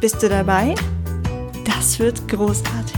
Bist 0.00 0.22
du 0.22 0.28
dabei? 0.28 0.76
Das 1.64 1.98
wird 1.98 2.28
großartig. 2.28 2.94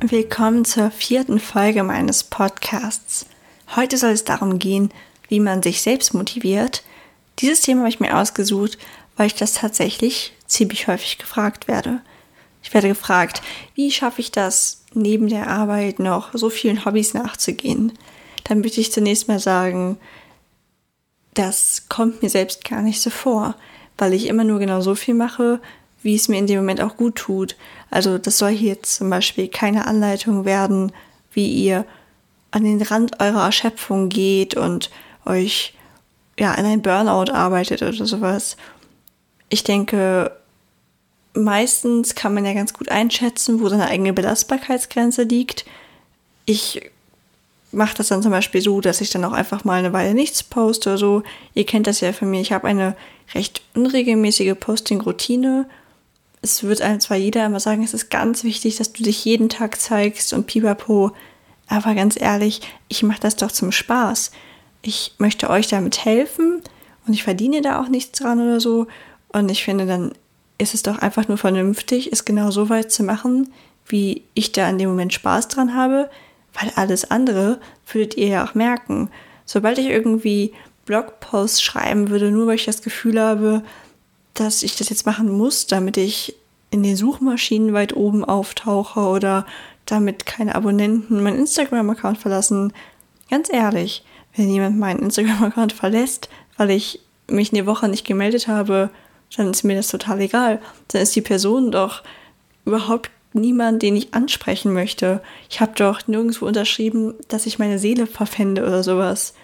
Willkommen 0.00 0.64
zur 0.64 0.90
vierten 0.90 1.38
Folge 1.38 1.82
meines 1.82 2.24
Podcasts. 2.24 3.26
Heute 3.74 3.98
soll 3.98 4.12
es 4.12 4.24
darum 4.24 4.58
gehen, 4.58 4.90
wie 5.28 5.40
man 5.40 5.62
sich 5.62 5.82
selbst 5.82 6.14
motiviert. 6.14 6.82
Dieses 7.40 7.60
Thema 7.60 7.80
habe 7.80 7.90
ich 7.90 8.00
mir 8.00 8.16
ausgesucht, 8.16 8.78
weil 9.18 9.26
ich 9.26 9.34
das 9.34 9.52
tatsächlich 9.52 10.32
ziemlich 10.46 10.88
häufig 10.88 11.18
gefragt 11.18 11.68
werde. 11.68 12.00
Ich 12.62 12.72
werde 12.72 12.88
gefragt, 12.88 13.42
wie 13.74 13.90
schaffe 13.90 14.22
ich 14.22 14.32
das, 14.32 14.82
neben 14.96 15.28
der 15.28 15.48
Arbeit 15.48 15.98
noch 15.98 16.30
so 16.34 16.50
vielen 16.50 16.84
Hobbys 16.84 17.14
nachzugehen? 17.14 17.92
Dann 18.44 18.60
möchte 18.60 18.80
ich 18.80 18.92
zunächst 18.92 19.28
mal 19.28 19.38
sagen, 19.38 19.98
das 21.34 21.84
kommt 21.88 22.22
mir 22.22 22.30
selbst 22.30 22.64
gar 22.64 22.82
nicht 22.82 23.00
so 23.00 23.10
vor, 23.10 23.54
weil 23.98 24.12
ich 24.14 24.26
immer 24.26 24.44
nur 24.44 24.58
genau 24.58 24.80
so 24.80 24.94
viel 24.94 25.14
mache, 25.14 25.60
wie 26.02 26.14
es 26.14 26.28
mir 26.28 26.38
in 26.38 26.46
dem 26.46 26.58
Moment 26.58 26.80
auch 26.80 26.96
gut 26.96 27.16
tut. 27.16 27.56
Also 27.90 28.18
das 28.18 28.38
soll 28.38 28.52
hier 28.52 28.82
zum 28.82 29.10
Beispiel 29.10 29.48
keine 29.48 29.86
Anleitung 29.86 30.44
werden, 30.44 30.92
wie 31.32 31.48
ihr 31.48 31.84
an 32.50 32.64
den 32.64 32.80
Rand 32.80 33.20
eurer 33.20 33.44
Erschöpfung 33.44 34.08
geht 34.08 34.56
und 34.56 34.90
euch 35.24 35.74
ja 36.38 36.52
an 36.52 36.64
ein 36.64 36.82
Burnout 36.82 37.32
arbeitet 37.32 37.82
oder 37.82 38.06
sowas. 38.06 38.56
Ich 39.48 39.64
denke, 39.64 40.32
meistens 41.36 42.14
kann 42.14 42.34
man 42.34 42.44
ja 42.44 42.54
ganz 42.54 42.72
gut 42.72 42.88
einschätzen, 42.88 43.60
wo 43.60 43.68
seine 43.68 43.88
eigene 43.88 44.12
Belastbarkeitsgrenze 44.12 45.22
liegt. 45.22 45.64
Ich 46.46 46.90
mache 47.72 47.96
das 47.96 48.08
dann 48.08 48.22
zum 48.22 48.30
Beispiel 48.30 48.60
so, 48.60 48.80
dass 48.80 49.00
ich 49.00 49.10
dann 49.10 49.24
auch 49.24 49.32
einfach 49.32 49.64
mal 49.64 49.78
eine 49.78 49.92
Weile 49.92 50.14
nichts 50.14 50.42
poste 50.42 50.90
oder 50.90 50.98
so. 50.98 51.22
Ihr 51.54 51.66
kennt 51.66 51.86
das 51.86 52.00
ja 52.00 52.12
von 52.12 52.30
mir. 52.30 52.40
Ich 52.40 52.52
habe 52.52 52.66
eine 52.66 52.96
recht 53.34 53.62
unregelmäßige 53.74 54.54
Posting-Routine. 54.58 55.68
Es 56.42 56.62
wird 56.62 56.80
einem 56.80 57.00
zwar 57.00 57.16
jeder 57.16 57.44
immer 57.44 57.60
sagen, 57.60 57.82
es 57.82 57.94
ist 57.94 58.10
ganz 58.10 58.44
wichtig, 58.44 58.76
dass 58.76 58.92
du 58.92 59.02
dich 59.02 59.24
jeden 59.24 59.48
Tag 59.48 59.80
zeigst 59.80 60.32
und 60.32 60.46
pipapo. 60.46 61.12
Aber 61.68 61.94
ganz 61.94 62.20
ehrlich, 62.20 62.60
ich 62.88 63.02
mache 63.02 63.20
das 63.20 63.36
doch 63.36 63.50
zum 63.50 63.72
Spaß. 63.72 64.30
Ich 64.82 65.14
möchte 65.18 65.50
euch 65.50 65.66
damit 65.66 66.04
helfen 66.04 66.62
und 67.06 67.12
ich 67.12 67.24
verdiene 67.24 67.60
da 67.60 67.80
auch 67.80 67.88
nichts 67.88 68.18
dran 68.18 68.40
oder 68.40 68.60
so. 68.60 68.86
Und 69.28 69.50
ich 69.50 69.64
finde, 69.64 69.86
dann 69.86 70.12
ist 70.58 70.74
es 70.74 70.82
doch 70.82 70.98
einfach 70.98 71.28
nur 71.28 71.38
vernünftig, 71.38 72.12
es 72.12 72.24
genau 72.24 72.50
so 72.50 72.68
weit 72.68 72.90
zu 72.90 73.02
machen, 73.02 73.52
wie 73.86 74.22
ich 74.34 74.52
da 74.52 74.68
in 74.68 74.78
dem 74.78 74.88
Moment 74.88 75.12
Spaß 75.12 75.48
dran 75.48 75.74
habe, 75.74 76.10
weil 76.54 76.72
alles 76.76 77.10
andere 77.10 77.60
würdet 77.92 78.16
ihr 78.16 78.28
ja 78.28 78.44
auch 78.44 78.54
merken. 78.54 79.10
Sobald 79.44 79.78
ich 79.78 79.86
irgendwie 79.86 80.52
Blogposts 80.86 81.62
schreiben 81.62 82.10
würde, 82.10 82.30
nur 82.30 82.46
weil 82.46 82.56
ich 82.56 82.64
das 82.64 82.82
Gefühl 82.82 83.20
habe, 83.20 83.62
dass 84.34 84.62
ich 84.62 84.76
das 84.76 84.88
jetzt 84.88 85.06
machen 85.06 85.30
muss, 85.30 85.66
damit 85.66 85.96
ich 85.96 86.34
in 86.70 86.82
den 86.82 86.96
Suchmaschinen 86.96 87.72
weit 87.72 87.94
oben 87.94 88.24
auftauche 88.24 89.00
oder 89.00 89.46
damit 89.84 90.26
keine 90.26 90.54
Abonnenten 90.54 91.22
meinen 91.22 91.38
Instagram-Account 91.38 92.18
verlassen. 92.18 92.72
Ganz 93.30 93.52
ehrlich, 93.52 94.04
wenn 94.34 94.50
jemand 94.50 94.78
meinen 94.78 95.00
Instagram-Account 95.00 95.72
verlässt, 95.72 96.28
weil 96.56 96.70
ich 96.70 97.00
mich 97.28 97.52
eine 97.52 97.66
Woche 97.66 97.88
nicht 97.88 98.06
gemeldet 98.06 98.48
habe, 98.48 98.90
dann 99.34 99.50
ist 99.50 99.64
mir 99.64 99.76
das 99.76 99.88
total 99.88 100.20
egal. 100.20 100.60
Dann 100.88 101.02
ist 101.02 101.16
die 101.16 101.22
Person 101.22 101.70
doch 101.70 102.02
überhaupt 102.64 103.10
niemand, 103.32 103.82
den 103.82 103.96
ich 103.96 104.14
ansprechen 104.14 104.72
möchte. 104.72 105.22
Ich 105.50 105.60
habe 105.60 105.72
doch 105.74 106.06
nirgendwo 106.06 106.46
unterschrieben, 106.46 107.14
dass 107.28 107.46
ich 107.46 107.58
meine 107.58 107.78
Seele 107.78 108.06
verfände 108.06 108.62
oder 108.62 108.82
sowas. 108.82 109.34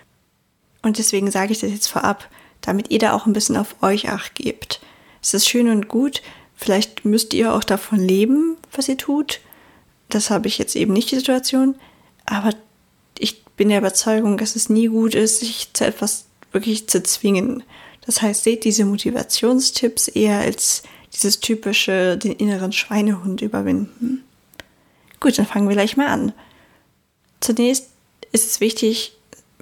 Und 0.82 0.98
deswegen 0.98 1.30
sage 1.30 1.52
ich 1.52 1.60
das 1.60 1.70
jetzt 1.70 1.88
vorab, 1.88 2.28
damit 2.60 2.90
ihr 2.90 2.98
da 2.98 3.12
auch 3.12 3.26
ein 3.26 3.32
bisschen 3.32 3.56
auf 3.56 3.76
euch 3.82 4.08
acht 4.08 4.34
gebt. 4.34 4.80
Es 5.22 5.34
ist 5.34 5.48
schön 5.48 5.68
und 5.68 5.88
gut, 5.88 6.22
vielleicht 6.56 7.04
müsst 7.04 7.34
ihr 7.34 7.54
auch 7.54 7.64
davon 7.64 8.00
leben, 8.00 8.56
was 8.72 8.88
ihr 8.88 8.96
tut. 8.96 9.40
Das 10.08 10.30
habe 10.30 10.48
ich 10.48 10.58
jetzt 10.58 10.74
eben 10.74 10.92
nicht 10.92 11.10
die 11.10 11.16
Situation, 11.16 11.76
aber 12.26 12.50
ich 13.18 13.44
bin 13.44 13.68
der 13.68 13.78
Überzeugung, 13.78 14.36
dass 14.36 14.56
es 14.56 14.68
nie 14.68 14.88
gut 14.88 15.14
ist, 15.14 15.40
sich 15.40 15.72
zu 15.72 15.86
etwas 15.86 16.26
wirklich 16.50 16.88
zu 16.88 17.02
zwingen. 17.02 17.62
Das 18.04 18.20
heißt, 18.20 18.44
seht 18.44 18.64
diese 18.64 18.84
Motivationstipps 18.84 20.08
eher 20.08 20.40
als 20.40 20.82
dieses 21.12 21.40
typische, 21.40 22.16
den 22.18 22.32
inneren 22.32 22.72
Schweinehund 22.72 23.42
überwinden. 23.42 24.24
Gut, 25.20 25.38
dann 25.38 25.46
fangen 25.46 25.68
wir 25.68 25.76
gleich 25.76 25.96
mal 25.96 26.08
an. 26.08 26.32
Zunächst 27.40 27.88
ist 28.32 28.46
es 28.46 28.60
wichtig, 28.60 29.12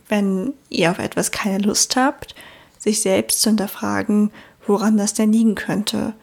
wenn 0.09 0.55
ihr 0.69 0.91
auf 0.91 0.99
etwas 0.99 1.31
keine 1.31 1.59
Lust 1.59 1.97
habt, 1.97 2.35
sich 2.79 3.01
selbst 3.03 3.43
zu 3.43 3.51
hinterfragen, 3.51 4.31
woran 4.67 4.97
das 4.97 5.15
denn 5.15 5.33
liegen 5.33 5.55
könnte. 5.55 6.15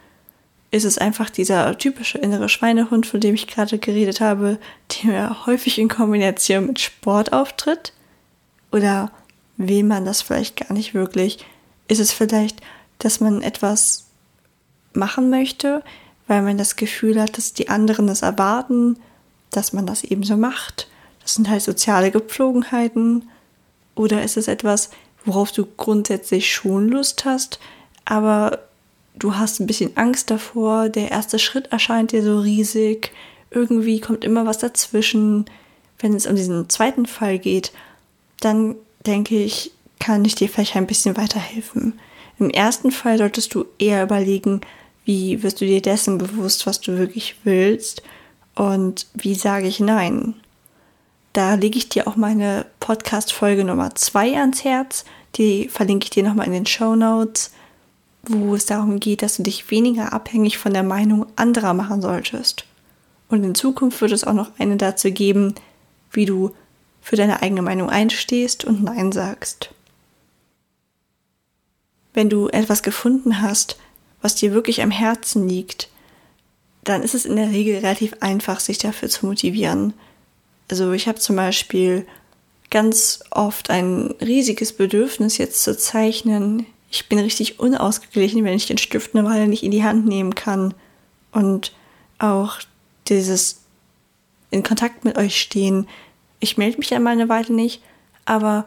Ist 0.71 0.85
es 0.85 0.97
einfach 0.97 1.29
dieser 1.29 1.77
typische 1.77 2.17
innere 2.17 2.49
Schweinehund, 2.49 3.05
von 3.05 3.19
dem 3.19 3.35
ich 3.35 3.47
gerade 3.47 3.77
geredet 3.77 4.19
habe, 4.19 4.59
der 5.03 5.45
häufig 5.45 5.79
in 5.79 5.87
Kombination 5.87 6.67
mit 6.67 6.79
Sport 6.79 7.31
auftritt? 7.31 7.93
Oder 8.71 9.11
will 9.55 9.83
man 9.83 10.05
das 10.05 10.21
vielleicht 10.21 10.57
gar 10.57 10.73
nicht 10.73 10.93
wirklich? 10.93 11.45
Ist 11.87 11.99
es 11.99 12.11
vielleicht, 12.11 12.61
dass 12.99 13.19
man 13.19 13.41
etwas 13.41 14.05
machen 14.93 15.29
möchte, 15.29 15.83
weil 16.27 16.41
man 16.41 16.57
das 16.57 16.75
Gefühl 16.75 17.21
hat, 17.21 17.37
dass 17.37 17.53
die 17.53 17.69
anderen 17.69 18.09
es 18.09 18.21
erwarten, 18.21 18.97
dass 19.51 19.73
man 19.73 19.85
das 19.85 20.03
ebenso 20.03 20.37
macht? 20.37 20.87
Das 21.21 21.35
sind 21.35 21.49
halt 21.49 21.61
soziale 21.61 22.11
Gepflogenheiten. 22.11 23.29
Oder 23.95 24.23
ist 24.23 24.37
es 24.37 24.47
etwas, 24.47 24.89
worauf 25.25 25.51
du 25.51 25.65
grundsätzlich 25.65 26.51
schon 26.53 26.87
Lust 26.89 27.25
hast, 27.25 27.59
aber 28.05 28.59
du 29.15 29.35
hast 29.35 29.59
ein 29.59 29.67
bisschen 29.67 29.97
Angst 29.97 30.31
davor, 30.31 30.89
der 30.89 31.11
erste 31.11 31.39
Schritt 31.39 31.67
erscheint 31.67 32.11
dir 32.11 32.23
so 32.23 32.39
riesig, 32.39 33.11
irgendwie 33.51 33.99
kommt 33.99 34.23
immer 34.23 34.45
was 34.45 34.59
dazwischen. 34.59 35.45
Wenn 35.99 36.13
es 36.13 36.27
um 36.27 36.35
diesen 36.35 36.69
zweiten 36.69 37.05
Fall 37.05 37.39
geht, 37.39 37.71
dann 38.39 38.75
denke 39.05 39.35
ich, 39.35 39.71
kann 39.99 40.25
ich 40.25 40.35
dir 40.35 40.49
vielleicht 40.49 40.75
ein 40.75 40.87
bisschen 40.87 41.17
weiterhelfen. 41.17 41.99
Im 42.39 42.49
ersten 42.49 42.91
Fall 42.91 43.17
solltest 43.17 43.53
du 43.53 43.65
eher 43.79 44.03
überlegen, 44.03 44.61
wie 45.05 45.41
wirst 45.41 45.61
du 45.61 45.65
dir 45.65 45.81
dessen 45.81 46.17
bewusst, 46.17 46.67
was 46.67 46.81
du 46.81 46.97
wirklich 46.97 47.35
willst 47.43 48.03
und 48.55 49.07
wie 49.13 49.35
sage 49.35 49.67
ich 49.67 49.79
Nein. 49.79 50.35
Da 51.33 51.53
lege 51.55 51.77
ich 51.77 51.89
dir 51.89 52.07
auch 52.07 52.15
meine 52.15 52.65
Podcast-Folge 52.79 53.63
Nummer 53.63 53.95
2 53.95 54.37
ans 54.37 54.63
Herz. 54.63 55.05
Die 55.35 55.69
verlinke 55.69 56.05
ich 56.05 56.09
dir 56.09 56.23
nochmal 56.23 56.47
in 56.47 56.53
den 56.53 56.65
Show 56.65 56.95
Notes, 56.95 57.51
wo 58.23 58.55
es 58.55 58.65
darum 58.65 58.99
geht, 58.99 59.21
dass 59.21 59.37
du 59.37 59.43
dich 59.43 59.69
weniger 59.71 60.13
abhängig 60.13 60.57
von 60.57 60.73
der 60.73 60.83
Meinung 60.83 61.27
anderer 61.35 61.73
machen 61.73 62.01
solltest. 62.01 62.65
Und 63.29 63.43
in 63.43 63.55
Zukunft 63.55 64.01
wird 64.01 64.11
es 64.11 64.23
auch 64.23 64.33
noch 64.33 64.51
eine 64.57 64.77
dazu 64.77 65.11
geben, 65.11 65.55
wie 66.11 66.25
du 66.25 66.53
für 67.01 67.15
deine 67.15 67.41
eigene 67.41 67.61
Meinung 67.61 67.89
einstehst 67.89 68.65
und 68.65 68.83
Nein 68.83 69.11
sagst 69.11 69.73
wenn 72.17 72.29
du 72.31 72.47
etwas 72.47 72.81
gefunden 72.81 73.43
hast, 73.43 73.77
was 74.23 74.33
dir 74.33 74.51
wirklich 74.51 74.81
am 74.81 74.89
Herzen 74.89 75.47
liegt, 75.47 75.87
dann 76.83 77.03
ist 77.03 77.13
es 77.13 77.25
in 77.25 77.35
der 77.35 77.51
Regel 77.51 77.75
relativ 77.75 78.15
einfach, 78.21 78.59
sich 78.59 78.79
dafür 78.79 79.07
zu 79.07 79.27
motivieren. 79.27 79.93
Also 80.67 80.93
ich 80.93 81.07
habe 81.07 81.19
zum 81.19 81.35
Beispiel 81.35 82.07
ganz 82.71 83.19
oft 83.29 83.69
ein 83.69 84.15
riesiges 84.19 84.73
Bedürfnis 84.73 85.37
jetzt 85.37 85.61
zu 85.61 85.77
zeichnen. 85.77 86.65
Ich 86.89 87.07
bin 87.07 87.19
richtig 87.19 87.59
unausgeglichen, 87.59 88.43
wenn 88.43 88.55
ich 88.55 88.65
den 88.65 88.79
Stift 88.79 89.15
eine 89.15 89.23
Weile 89.23 89.47
nicht 89.47 89.61
in 89.61 89.69
die 89.69 89.83
Hand 89.83 90.07
nehmen 90.07 90.33
kann. 90.33 90.73
Und 91.31 91.71
auch 92.17 92.57
dieses 93.09 93.61
in 94.49 94.63
Kontakt 94.63 95.05
mit 95.05 95.19
euch 95.19 95.39
stehen. 95.39 95.87
Ich 96.39 96.57
melde 96.57 96.79
mich 96.79 96.89
ja 96.89 96.97
mal 96.97 97.11
eine 97.11 97.29
Weile 97.29 97.53
nicht, 97.53 97.83
aber 98.25 98.65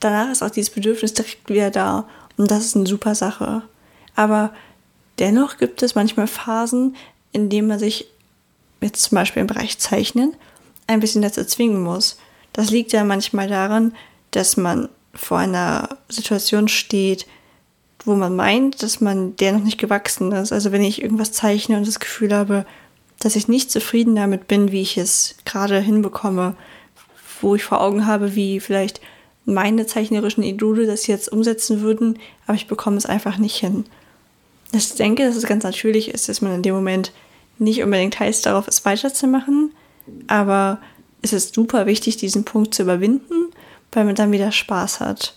danach 0.00 0.30
ist 0.30 0.42
auch 0.42 0.48
dieses 0.48 0.72
Bedürfnis 0.72 1.12
direkt 1.12 1.46
wieder 1.50 1.70
da. 1.70 2.08
Und 2.36 2.50
das 2.50 2.66
ist 2.66 2.76
eine 2.76 2.86
super 2.86 3.14
Sache. 3.14 3.62
Aber 4.14 4.52
dennoch 5.18 5.58
gibt 5.58 5.82
es 5.82 5.94
manchmal 5.94 6.26
Phasen, 6.26 6.96
in 7.32 7.48
denen 7.48 7.68
man 7.68 7.78
sich 7.78 8.06
jetzt 8.80 9.02
zum 9.02 9.16
Beispiel 9.16 9.40
im 9.40 9.46
Bereich 9.46 9.78
Zeichnen 9.78 10.34
ein 10.86 11.00
bisschen 11.00 11.22
dazu 11.22 11.44
zwingen 11.44 11.82
muss. 11.82 12.18
Das 12.52 12.70
liegt 12.70 12.92
ja 12.92 13.04
manchmal 13.04 13.48
daran, 13.48 13.94
dass 14.30 14.56
man 14.56 14.88
vor 15.14 15.38
einer 15.38 15.88
Situation 16.08 16.68
steht, 16.68 17.26
wo 18.04 18.14
man 18.14 18.36
meint, 18.36 18.82
dass 18.82 19.00
man 19.00 19.36
der 19.36 19.52
noch 19.52 19.64
nicht 19.64 19.78
gewachsen 19.78 20.32
ist. 20.32 20.52
Also 20.52 20.72
wenn 20.72 20.82
ich 20.82 21.02
irgendwas 21.02 21.32
zeichne 21.32 21.76
und 21.76 21.86
das 21.86 22.00
Gefühl 22.00 22.34
habe, 22.34 22.66
dass 23.20 23.36
ich 23.36 23.48
nicht 23.48 23.70
zufrieden 23.70 24.14
damit 24.16 24.46
bin, 24.48 24.72
wie 24.72 24.82
ich 24.82 24.98
es 24.98 25.36
gerade 25.44 25.78
hinbekomme, 25.80 26.56
wo 27.40 27.54
ich 27.54 27.64
vor 27.64 27.80
Augen 27.80 28.06
habe, 28.06 28.34
wie 28.34 28.60
vielleicht 28.60 29.00
meine 29.44 29.86
zeichnerischen 29.86 30.42
Idole 30.42 30.86
das 30.86 31.06
jetzt 31.06 31.30
umsetzen 31.30 31.80
würden, 31.80 32.18
aber 32.46 32.56
ich 32.56 32.66
bekomme 32.66 32.96
es 32.96 33.06
einfach 33.06 33.38
nicht 33.38 33.56
hin. 33.56 33.84
Ich 34.72 34.94
denke, 34.94 35.24
dass 35.24 35.36
es 35.36 35.46
ganz 35.46 35.64
natürlich 35.64 36.08
ist, 36.08 36.28
dass 36.28 36.40
man 36.40 36.54
in 36.54 36.62
dem 36.62 36.74
Moment 36.74 37.12
nicht 37.58 37.82
unbedingt 37.82 38.18
heißt, 38.18 38.46
darauf 38.46 38.66
es 38.66 38.84
weiterzumachen, 38.84 39.72
aber 40.26 40.80
es 41.22 41.32
ist 41.32 41.54
super 41.54 41.86
wichtig, 41.86 42.16
diesen 42.16 42.44
Punkt 42.44 42.74
zu 42.74 42.82
überwinden, 42.82 43.50
weil 43.92 44.04
man 44.04 44.14
dann 44.14 44.32
wieder 44.32 44.50
Spaß 44.50 45.00
hat. 45.00 45.36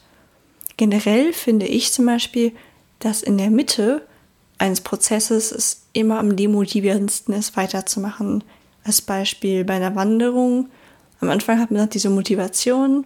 Generell 0.77 1.33
finde 1.33 1.67
ich 1.67 1.91
zum 1.93 2.05
Beispiel, 2.05 2.51
dass 2.99 3.23
in 3.23 3.37
der 3.37 3.49
Mitte 3.49 4.01
eines 4.57 4.81
Prozesses 4.81 5.51
es 5.51 5.83
immer 5.93 6.19
am 6.19 6.35
demotivierendsten 6.35 7.33
ist, 7.33 7.55
weiterzumachen. 7.55 8.43
Als 8.83 9.01
Beispiel 9.01 9.63
bei 9.65 9.75
einer 9.75 9.95
Wanderung. 9.95 10.69
Am 11.19 11.29
Anfang 11.29 11.59
hat 11.59 11.71
man 11.71 11.89
diese 11.89 12.09
Motivation 12.09 13.05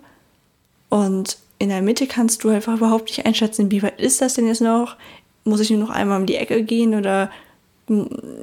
und 0.91 1.38
in 1.57 1.69
der 1.69 1.81
Mitte 1.81 2.05
kannst 2.05 2.43
du 2.43 2.49
einfach 2.49 2.75
überhaupt 2.75 3.05
nicht 3.05 3.25
einschätzen, 3.25 3.71
wie 3.71 3.81
weit 3.81 3.99
ist 3.99 4.19
das 4.19 4.33
denn 4.33 4.45
jetzt 4.45 4.59
noch? 4.59 4.97
Muss 5.45 5.61
ich 5.61 5.69
nur 5.69 5.79
noch 5.79 5.89
einmal 5.89 6.19
um 6.19 6.25
die 6.25 6.35
Ecke 6.35 6.63
gehen 6.63 6.95
oder 6.95 7.31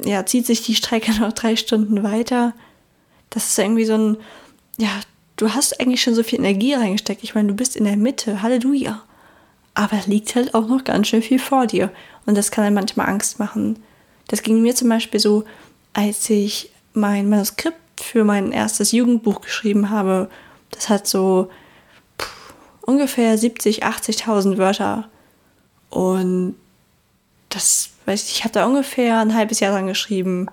ja, 0.04 0.24
zieht 0.24 0.46
sich 0.46 0.62
die 0.62 0.74
Strecke 0.74 1.12
noch 1.20 1.34
drei 1.34 1.56
Stunden 1.56 2.02
weiter? 2.02 2.54
Das 3.28 3.48
ist 3.48 3.58
irgendwie 3.58 3.84
so 3.84 3.94
ein, 3.94 4.16
ja, 4.78 4.88
du 5.36 5.52
hast 5.52 5.78
eigentlich 5.78 6.02
schon 6.02 6.14
so 6.14 6.22
viel 6.22 6.38
Energie 6.38 6.72
reingesteckt. 6.72 7.22
Ich 7.22 7.34
meine, 7.34 7.48
du 7.48 7.54
bist 7.54 7.76
in 7.76 7.84
der 7.84 7.98
Mitte, 7.98 8.40
Halleluja. 8.40 9.02
Aber 9.74 9.98
es 9.98 10.06
liegt 10.06 10.34
halt 10.34 10.54
auch 10.54 10.66
noch 10.66 10.84
ganz 10.84 11.08
schön 11.08 11.20
viel 11.20 11.38
vor 11.38 11.66
dir. 11.66 11.92
Und 12.24 12.34
das 12.34 12.50
kann 12.50 12.64
dann 12.64 12.74
manchmal 12.74 13.08
Angst 13.08 13.38
machen. 13.38 13.78
Das 14.28 14.42
ging 14.42 14.62
mir 14.62 14.74
zum 14.74 14.88
Beispiel 14.88 15.20
so, 15.20 15.44
als 15.92 16.30
ich 16.30 16.70
mein 16.94 17.28
Manuskript 17.28 18.00
für 18.00 18.24
mein 18.24 18.52
erstes 18.52 18.92
Jugendbuch 18.92 19.42
geschrieben 19.42 19.90
habe. 19.90 20.30
Das 20.70 20.88
hat 20.88 21.06
so 21.06 21.50
ungefähr 22.88 23.36
70, 23.36 23.84
80.000 23.84 24.56
Wörter. 24.56 25.08
Und 25.90 26.56
das, 27.50 27.90
weiß 28.06 28.24
ich, 28.24 28.38
ich 28.38 28.44
habe 28.44 28.54
da 28.54 28.64
ungefähr 28.64 29.18
ein 29.20 29.34
halbes 29.34 29.60
Jahr 29.60 29.72
dran 29.72 29.86
geschrieben. 29.86 30.46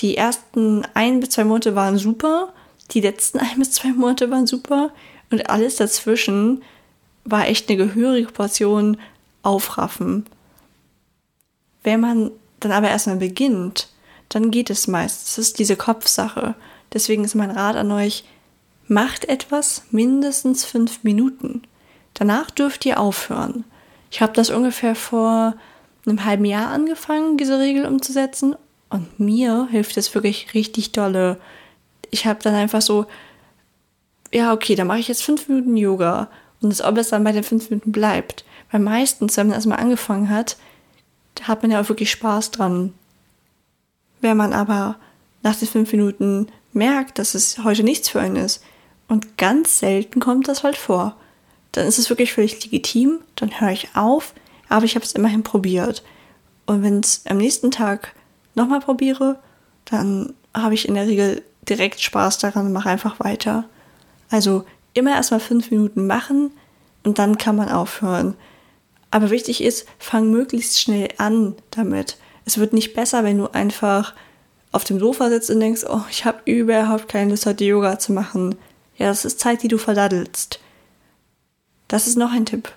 Die 0.00 0.16
ersten 0.16 0.84
ein 0.94 1.20
bis 1.20 1.30
zwei 1.30 1.44
Monate 1.44 1.76
waren 1.76 1.96
super. 1.96 2.52
Die 2.90 3.00
letzten 3.00 3.38
ein 3.38 3.56
bis 3.56 3.70
zwei 3.70 3.90
Monate 3.90 4.28
waren 4.32 4.48
super. 4.48 4.90
Und 5.30 5.48
alles 5.48 5.76
dazwischen 5.76 6.62
war 7.24 7.46
echt 7.46 7.68
eine 7.68 7.78
gehörige 7.78 8.32
Portion 8.32 8.96
Aufraffen. 9.42 10.26
Wenn 11.84 12.00
man 12.00 12.32
dann 12.58 12.72
aber 12.72 12.88
erstmal 12.88 13.16
beginnt, 13.16 13.88
dann 14.28 14.50
geht 14.50 14.70
es 14.70 14.88
meist. 14.88 15.28
Es 15.28 15.38
ist 15.38 15.60
diese 15.60 15.76
Kopfsache. 15.76 16.56
Deswegen 16.92 17.22
ist 17.22 17.36
mein 17.36 17.52
Rat 17.52 17.76
an 17.76 17.92
euch, 17.92 18.24
macht 18.90 19.26
etwas 19.26 19.84
mindestens 19.92 20.64
fünf 20.64 21.04
Minuten. 21.04 21.62
Danach 22.14 22.50
dürft 22.50 22.84
ihr 22.84 22.98
aufhören. 22.98 23.64
Ich 24.10 24.20
habe 24.20 24.32
das 24.32 24.50
ungefähr 24.50 24.96
vor 24.96 25.54
einem 26.04 26.24
halben 26.24 26.44
Jahr 26.44 26.70
angefangen, 26.70 27.36
diese 27.36 27.60
Regel 27.60 27.86
umzusetzen. 27.86 28.56
Und 28.88 29.20
mir 29.20 29.68
hilft 29.70 29.96
es 29.96 30.12
wirklich 30.12 30.54
richtig 30.54 30.90
dolle. 30.90 31.40
Ich 32.10 32.26
habe 32.26 32.42
dann 32.42 32.56
einfach 32.56 32.82
so, 32.82 33.06
ja, 34.32 34.52
okay, 34.52 34.74
dann 34.74 34.88
mache 34.88 34.98
ich 34.98 35.06
jetzt 35.06 35.22
fünf 35.22 35.48
Minuten 35.48 35.76
Yoga. 35.76 36.28
Und 36.60 36.70
das, 36.70 36.82
ob 36.82 36.98
es 36.98 37.10
dann 37.10 37.22
bei 37.22 37.30
den 37.30 37.44
fünf 37.44 37.70
Minuten 37.70 37.92
bleibt. 37.92 38.44
Weil 38.72 38.80
meistens, 38.80 39.36
wenn 39.36 39.46
man 39.46 39.54
erstmal 39.54 39.78
angefangen 39.78 40.28
hat, 40.30 40.56
hat 41.42 41.62
man 41.62 41.70
ja 41.70 41.80
auch 41.80 41.88
wirklich 41.88 42.10
Spaß 42.10 42.50
dran. 42.50 42.92
Wenn 44.20 44.36
man 44.36 44.52
aber 44.52 44.96
nach 45.44 45.54
den 45.54 45.68
fünf 45.68 45.92
Minuten 45.92 46.48
merkt, 46.72 47.20
dass 47.20 47.36
es 47.36 47.62
heute 47.62 47.84
nichts 47.84 48.08
für 48.08 48.20
einen 48.20 48.34
ist, 48.34 48.64
und 49.10 49.36
ganz 49.36 49.80
selten 49.80 50.20
kommt 50.20 50.46
das 50.46 50.62
halt 50.62 50.76
vor, 50.76 51.16
dann 51.72 51.86
ist 51.86 51.98
es 51.98 52.10
wirklich 52.10 52.32
völlig 52.32 52.62
legitim, 52.62 53.18
dann 53.34 53.60
höre 53.60 53.72
ich 53.72 53.88
auf, 53.94 54.34
aber 54.68 54.84
ich 54.84 54.94
habe 54.94 55.04
es 55.04 55.12
immerhin 55.12 55.42
probiert. 55.42 56.04
Und 56.64 56.84
wenn 56.84 57.00
es 57.00 57.26
am 57.26 57.38
nächsten 57.38 57.72
Tag 57.72 58.14
nochmal 58.54 58.78
probiere, 58.78 59.40
dann 59.84 60.32
habe 60.54 60.74
ich 60.74 60.86
in 60.86 60.94
der 60.94 61.08
Regel 61.08 61.42
direkt 61.68 62.00
Spaß 62.00 62.38
daran 62.38 62.66
und 62.66 62.72
mache 62.72 62.88
einfach 62.88 63.18
weiter. 63.18 63.64
Also 64.30 64.64
immer 64.94 65.10
erstmal 65.10 65.40
fünf 65.40 65.72
Minuten 65.72 66.06
machen 66.06 66.52
und 67.02 67.18
dann 67.18 67.36
kann 67.36 67.56
man 67.56 67.68
aufhören. 67.68 68.36
Aber 69.10 69.30
wichtig 69.30 69.60
ist, 69.60 69.88
fang 69.98 70.30
möglichst 70.30 70.80
schnell 70.80 71.08
an 71.18 71.56
damit. 71.72 72.16
Es 72.44 72.58
wird 72.58 72.72
nicht 72.72 72.94
besser, 72.94 73.24
wenn 73.24 73.38
du 73.38 73.48
einfach 73.48 74.14
auf 74.70 74.84
dem 74.84 75.00
Sofa 75.00 75.30
sitzt 75.30 75.50
und 75.50 75.58
denkst, 75.58 75.82
oh, 75.88 76.02
ich 76.10 76.24
habe 76.24 76.42
überhaupt 76.44 77.08
keine 77.08 77.30
Lust, 77.30 77.46
heute 77.46 77.64
Yoga 77.64 77.98
zu 77.98 78.12
machen. 78.12 78.54
Ja, 79.00 79.06
das 79.06 79.24
ist 79.24 79.40
Zeit, 79.40 79.62
die 79.62 79.68
du 79.68 79.78
verdaddelst. 79.78 80.60
Das 81.88 82.06
ist 82.06 82.16
noch 82.16 82.32
ein 82.32 82.44
Tipp. 82.44 82.70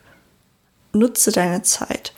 Nutze 0.94 1.34
deine 1.34 1.64
Zeit. 1.64 2.14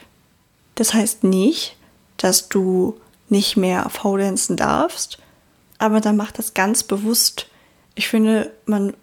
Das 0.75 0.93
heißt 0.93 1.23
nicht, 1.23 1.75
dass 2.17 2.47
du 2.47 2.99
nicht 3.29 3.57
mehr 3.57 3.89
faulenzen 3.89 4.57
darfst, 4.57 5.17
aber 5.79 6.01
dann 6.01 6.17
mach 6.17 6.31
das 6.31 6.53
ganz 6.53 6.83
bewusst. 6.83 7.47
Ich 7.95 8.07
finde, 8.07 8.51
man 8.67 8.93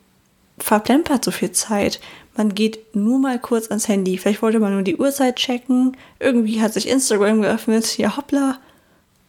verplempert 0.59 1.25
so 1.25 1.33
viel 1.33 1.51
Zeit. 1.51 1.99
Man 2.37 2.55
geht 2.55 2.95
nur 2.95 3.19
mal 3.19 3.41
kurz 3.41 3.69
ans 3.71 3.89
Handy. 3.89 4.19
Vielleicht 4.19 4.41
wollte 4.41 4.61
man 4.61 4.73
nur 4.73 4.83
die 4.83 4.97
Uhrzeit 4.97 5.35
checken. 5.35 5.97
Irgendwie 6.21 6.63
hat 6.63 6.75
sich 6.75 6.89
Instagram 6.89 7.43
geöffnet. 7.43 7.99
Ja, 7.99 8.17
hoppla. 8.17 8.61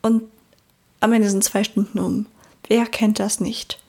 Und 0.04 0.24
am 1.00 1.14
Ende 1.14 1.30
sind 1.32 1.44
zwei 1.44 1.64
Stunden 1.64 1.98
um. 1.98 2.28
Wer 2.68 2.86
kennt 2.86 3.20
das 3.20 3.40
nicht? 3.40 3.83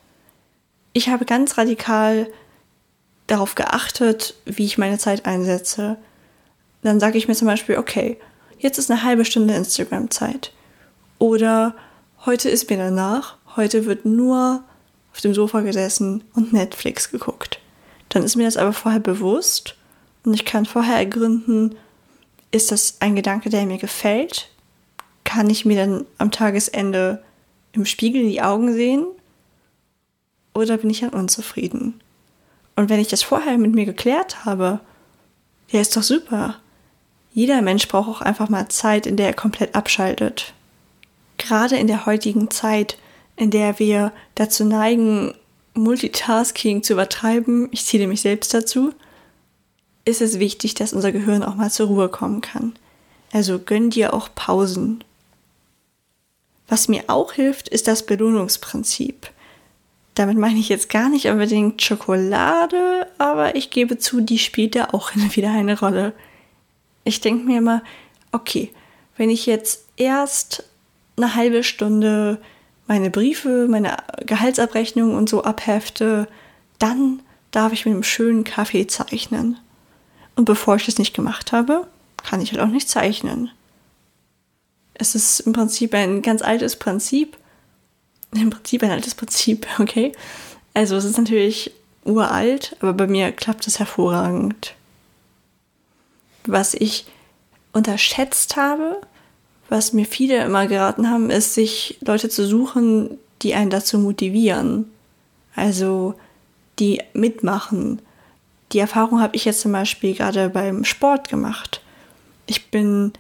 Ich 0.95 1.09
habe 1.09 1.25
ganz 1.25 1.59
radikal 1.59 2.29
darauf 3.27 3.57
geachtet, 3.57 4.35
wie 4.45 4.65
ich 4.65 4.79
meine 4.79 4.97
Zeit 4.97 5.27
einsetze. 5.27 5.99
Dann 6.83 7.01
sage 7.01 7.19
ich 7.19 7.27
mir 7.27 7.35
zum 7.35 7.49
Beispiel, 7.49 7.79
okay, 7.79 8.17
jetzt 8.59 8.79
ist 8.79 8.91
eine 8.91 9.03
halbe 9.03 9.25
Stunde 9.25 9.55
Instagram-Zeit. 9.55 10.53
Oder 11.19 11.75
heute 12.25 12.49
ist 12.49 12.71
mir 12.71 12.79
danach, 12.79 13.37
heute 13.57 13.87
wird 13.87 14.05
nur 14.05 14.63
auf 15.13 15.21
dem 15.21 15.35
Sofa 15.35 15.61
gesessen 15.61 16.23
und 16.35 16.53
Netflix 16.53 17.11
geguckt. 17.11 17.59
Dann 18.09 18.23
ist 18.23 18.37
mir 18.37 18.45
das 18.45 18.57
aber 18.57 18.73
vorher 18.73 19.01
bewusst 19.01 19.77
und 20.25 20.33
ich 20.33 20.45
kann 20.45 20.65
vorher 20.65 20.97
ergründen, 20.97 21.75
ist 22.53 22.71
das 22.71 22.99
ein 23.01 23.17
Gedanke, 23.17 23.51
der 23.51 23.67
mir 23.67 23.79
gefällt? 23.79 24.49
Kann 25.25 25.51
ich 25.51 25.65
mir 25.65 25.77
dann 25.77 26.07
am 26.19 26.31
Tagesende 26.31 27.25
im 27.73 27.85
Spiegel 27.85 28.23
in 28.23 28.29
die 28.29 28.43
Augen 28.43 28.73
sehen? 28.73 29.07
Oder 30.55 30.79
bin 30.79 30.91
ich 30.91 31.01
dann 31.01 31.11
unzufrieden? 31.11 32.01
Und 32.77 32.89
wenn 32.89 33.01
ich 33.01 33.09
das 33.09 33.23
vorher 33.23 33.59
mit 33.59 33.75
mir 33.75 33.85
geklärt 33.85 34.45
habe, 34.45 34.81
ja, 35.69 35.81
ist 35.81 35.97
doch 35.97 36.03
super. 36.03 36.57
Jeder 37.33 37.63
Mensch 37.63 37.89
braucht 37.89 38.09
auch 38.09 38.21
einfach 38.21 38.49
mal 38.49 38.69
Zeit, 38.69 39.07
in 39.07 39.17
der 39.17 39.27
er 39.27 39.35
komplett 39.35 39.75
abschaltet. 39.75 40.55
Gerade 41.37 41.77
in 41.77 41.89
der 41.89 42.07
heutigen 42.07 42.51
Zeit, 42.51 42.97
in 43.37 43.51
der 43.51 43.79
wir 43.79 44.13
dazu 44.37 44.65
neigen, 44.65 45.35
Multitasking 45.75 46.85
zu 46.85 46.93
übertreiben, 46.93 47.69
ich 47.73 47.85
zähle 47.85 48.07
mich 48.07 48.21
selbst 48.21 48.55
dazu, 48.55 48.93
ist 50.05 50.21
es 50.21 50.39
wichtig, 50.39 50.75
dass 50.75 50.93
unser 50.93 51.11
Gehirn 51.11 51.43
auch 51.43 51.57
mal 51.57 51.71
zur 51.71 51.89
Ruhe 51.89 52.09
kommen 52.09 52.41
kann. 52.41 52.75
Also 53.33 53.59
gönn 53.59 53.91
dir 53.91 54.15
auch 54.15 54.29
Pausen. 54.35 55.03
Was 56.69 56.89
mir 56.89 57.05
auch 57.09 57.33
hilft, 57.33 57.69
ist 57.69 57.89
das 57.89 58.07
Belohnungsprinzip. 58.07 59.31
Damit 60.15 60.39
meine 60.39 60.59
ich 60.59 60.69
jetzt 60.69 60.89
gar 60.89 61.09
nicht 61.09 61.27
unbedingt 61.27 61.83
Schokolade, 61.83 63.09
aber 63.19 63.57
ich 63.57 63.71
gebe 63.71 63.99
zu, 63.99 64.21
die 64.21 64.39
spielt 64.39 64.77
da 64.77 64.89
auch 64.93 65.13
wieder 65.35 65.51
eine 65.51 65.79
Rolle. 65.79 66.13
Ich 67.05 67.21
denke 67.21 67.45
mir 67.45 67.59
immer, 67.59 67.83
okay, 68.33 68.71
wenn 69.17 69.31
ich 69.31 69.47
jetzt 69.47 69.85
erst 69.97 70.65
eine 71.17 71.35
halbe 71.35 71.63
Stunde 71.63 72.41
meine 72.87 73.11
Briefe, 73.11 73.67
meine 73.69 73.97
Gehaltsabrechnung 74.27 75.15
und 75.15 75.29
so 75.29 75.43
abhefte, 75.43 76.29
dann 76.79 77.21
darf 77.51 77.73
ich 77.73 77.87
mit 77.87 77.95
einem 77.95 78.03
schönen 78.03 78.45
Kaffee 78.45 78.87
zeichnen. 78.87 79.59
Und 80.37 80.45
bevor 80.45 80.77
ich 80.77 80.87
das 80.87 80.99
nicht 80.99 81.15
gemacht 81.15 81.53
habe, 81.53 81.87
kann 82.23 82.41
ich 82.41 82.53
halt 82.53 82.61
auch 82.61 82.69
nicht 82.69 82.89
zeichnen. 82.89 83.51
Es 84.95 85.15
ist 85.15 85.41
im 85.41 85.53
Prinzip 85.53 85.95
ein 85.95 86.23
ganz 86.23 86.43
altes 86.43 86.77
Prinzip. 86.77 87.37
Im 88.35 88.51
Prinzip 88.51 88.83
ein 88.83 88.91
altes 88.91 89.15
Prinzip, 89.15 89.67
okay? 89.79 90.13
Also 90.75 90.97
es 90.97 91.05
ist 91.05 91.19
natürlich 91.19 91.73
uralt, 92.05 92.77
aber 92.81 92.93
bei 92.93 93.07
mir 93.07 93.33
klappt 93.33 93.67
es 93.67 93.79
hervorragend. 93.79 94.75
Was 96.47 96.75
ich 96.75 97.07
unterschätzt 97.73 98.57
habe, 98.57 99.01
was 99.69 99.93
mir 99.93 100.05
viele 100.05 100.45
immer 100.45 100.67
geraten 100.67 101.09
haben, 101.09 101.31
ist, 101.31 101.55
sich 101.55 101.99
Leute 102.01 102.29
zu 102.29 102.47
suchen, 102.47 103.19
die 103.43 103.55
einen 103.55 103.71
dazu 103.71 103.99
motivieren. 103.99 104.91
Also 105.55 106.15
die 106.79 107.01
mitmachen. 107.13 108.01
Die 108.73 108.79
Erfahrung 108.79 109.21
habe 109.21 109.37
ich 109.37 109.45
jetzt 109.45 109.61
zum 109.61 109.73
Beispiel 109.73 110.15
gerade 110.15 110.51
beim 110.51 110.85
Sport 110.85 111.29
gemacht. 111.29 111.81
Ich 112.47 112.71
bin 112.71 113.13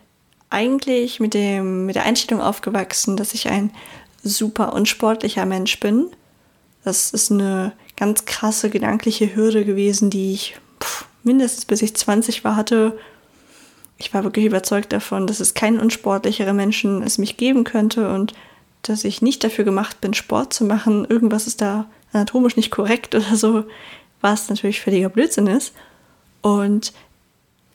eigentlich 0.50 1.20
mit, 1.20 1.34
dem, 1.34 1.86
mit 1.86 1.96
der 1.96 2.04
Einstellung 2.04 2.42
aufgewachsen, 2.42 3.16
dass 3.16 3.34
ich 3.34 3.48
ein 3.48 3.70
super 4.24 4.72
unsportlicher 4.72 5.46
Mensch 5.46 5.78
bin. 5.80 6.06
Das 6.82 7.12
ist 7.12 7.30
eine 7.30 7.72
ganz 7.96 8.24
krasse 8.24 8.70
gedankliche 8.70 9.34
Hürde 9.36 9.64
gewesen, 9.64 10.10
die 10.10 10.32
ich 10.32 10.56
pff, 10.82 11.06
mindestens 11.22 11.64
bis 11.64 11.82
ich 11.82 11.94
20 11.94 12.44
war 12.44 12.56
hatte. 12.56 12.98
Ich 13.98 14.12
war 14.12 14.24
wirklich 14.24 14.46
überzeugt 14.46 14.92
davon, 14.92 15.26
dass 15.26 15.40
es 15.40 15.54
keinen 15.54 15.78
unsportlicheren 15.78 16.56
Menschen 16.56 17.02
es 17.02 17.18
mich 17.18 17.36
geben 17.36 17.64
könnte 17.64 18.12
und 18.12 18.34
dass 18.82 19.04
ich 19.04 19.22
nicht 19.22 19.44
dafür 19.44 19.64
gemacht 19.64 20.00
bin, 20.00 20.12
Sport 20.12 20.52
zu 20.52 20.64
machen. 20.64 21.06
Irgendwas 21.08 21.46
ist 21.46 21.60
da 21.60 21.86
anatomisch 22.12 22.56
nicht 22.56 22.70
korrekt 22.70 23.14
oder 23.14 23.36
so, 23.36 23.64
was 24.20 24.48
natürlich 24.48 24.80
völliger 24.80 25.08
Blödsinn 25.08 25.46
ist. 25.46 25.72
Und 26.42 26.92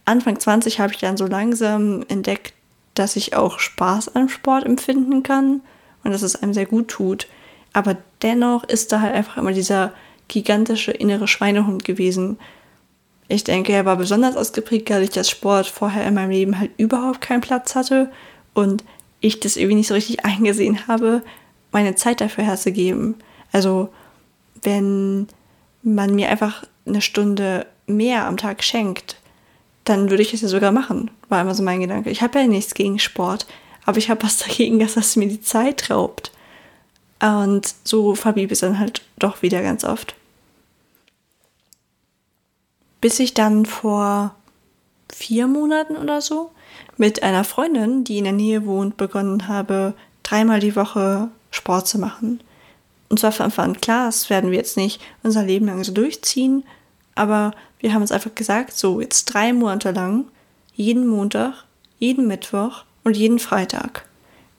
Anfang 0.05 0.39
20 0.39 0.79
habe 0.79 0.93
ich 0.93 0.99
dann 0.99 1.17
so 1.17 1.25
langsam 1.25 2.03
entdeckt, 2.09 2.53
dass 2.93 3.15
ich 3.15 3.35
auch 3.35 3.59
Spaß 3.59 4.15
am 4.15 4.29
Sport 4.29 4.65
empfinden 4.65 5.23
kann 5.23 5.61
und 6.03 6.11
dass 6.11 6.21
es 6.21 6.35
einem 6.35 6.53
sehr 6.53 6.65
gut 6.65 6.87
tut. 6.87 7.27
Aber 7.73 7.97
dennoch 8.21 8.63
ist 8.63 8.91
da 8.91 9.01
halt 9.01 9.13
einfach 9.13 9.37
immer 9.37 9.53
dieser 9.53 9.93
gigantische 10.27 10.91
innere 10.91 11.27
Schweinehund 11.27 11.85
gewesen. 11.85 12.37
Ich 13.27 13.43
denke, 13.43 13.73
er 13.73 13.85
war 13.85 13.95
besonders 13.95 14.35
ausgeprägt, 14.35 14.89
weil 14.89 15.03
ich 15.03 15.11
das 15.11 15.29
Sport 15.29 15.67
vorher 15.67 16.07
in 16.07 16.15
meinem 16.15 16.31
Leben 16.31 16.59
halt 16.59 16.71
überhaupt 16.77 17.21
keinen 17.21 17.41
Platz 17.41 17.75
hatte 17.75 18.11
und 18.53 18.83
ich 19.21 19.39
das 19.39 19.57
irgendwie 19.57 19.75
nicht 19.75 19.87
so 19.87 19.93
richtig 19.93 20.25
eingesehen 20.25 20.87
habe, 20.87 21.21
meine 21.71 21.95
Zeit 21.95 22.21
dafür 22.21 22.43
herzugeben. 22.43 23.15
Also, 23.51 23.89
wenn 24.63 25.27
man 25.83 26.15
mir 26.15 26.29
einfach 26.29 26.63
eine 26.85 27.01
Stunde 27.01 27.67
mehr 27.87 28.25
am 28.25 28.37
Tag 28.37 28.63
schenkt, 28.63 29.17
dann 29.83 30.09
würde 30.09 30.21
ich 30.21 30.33
es 30.33 30.41
ja 30.41 30.47
sogar 30.47 30.71
machen, 30.71 31.09
war 31.29 31.41
immer 31.41 31.55
so 31.55 31.63
mein 31.63 31.79
Gedanke. 31.79 32.09
Ich 32.09 32.21
habe 32.21 32.39
ja 32.39 32.47
nichts 32.47 32.73
gegen 32.73 32.99
Sport, 32.99 33.47
aber 33.85 33.97
ich 33.97 34.09
habe 34.09 34.23
was 34.23 34.37
dagegen, 34.37 34.79
dass 34.79 34.93
das 34.95 35.15
mir 35.15 35.27
die 35.27 35.41
Zeit 35.41 35.89
raubt. 35.89 36.31
Und 37.21 37.75
so 37.83 38.15
verblieb 38.15 38.51
es 38.51 38.59
dann 38.59 38.79
halt 38.79 39.01
doch 39.17 39.41
wieder 39.41 39.61
ganz 39.61 39.83
oft. 39.83 40.15
Bis 43.01 43.19
ich 43.19 43.33
dann 43.33 43.65
vor 43.65 44.35
vier 45.11 45.47
Monaten 45.47 45.97
oder 45.97 46.21
so 46.21 46.51
mit 46.97 47.23
einer 47.23 47.43
Freundin, 47.43 48.03
die 48.03 48.17
in 48.17 48.25
der 48.25 48.33
Nähe 48.33 48.65
wohnt, 48.65 48.97
begonnen 48.97 49.47
habe, 49.47 49.93
dreimal 50.23 50.59
die 50.59 50.75
Woche 50.75 51.29
Sport 51.51 51.87
zu 51.87 51.97
machen. 51.97 52.41
Und 53.09 53.19
zwar 53.19 53.31
von 53.31 53.45
Anfang 53.45 53.65
an 53.65 53.81
klar, 53.81 54.05
das 54.05 54.29
werden 54.29 54.51
wir 54.51 54.57
jetzt 54.57 54.77
nicht 54.77 55.01
unser 55.23 55.43
Leben 55.43 55.65
lang 55.65 55.83
so 55.83 55.91
durchziehen, 55.91 56.63
aber 57.15 57.53
wir 57.79 57.93
haben 57.93 58.01
uns 58.01 58.11
einfach 58.11 58.35
gesagt, 58.35 58.77
so 58.77 59.01
jetzt 59.01 59.25
drei 59.25 59.51
Monate 59.51 59.91
lang, 59.91 60.25
jeden 60.75 61.07
Montag, 61.07 61.65
jeden 61.97 62.27
Mittwoch 62.27 62.83
und 63.09 63.17
jeden 63.17 63.39
Freitag. 63.39 64.05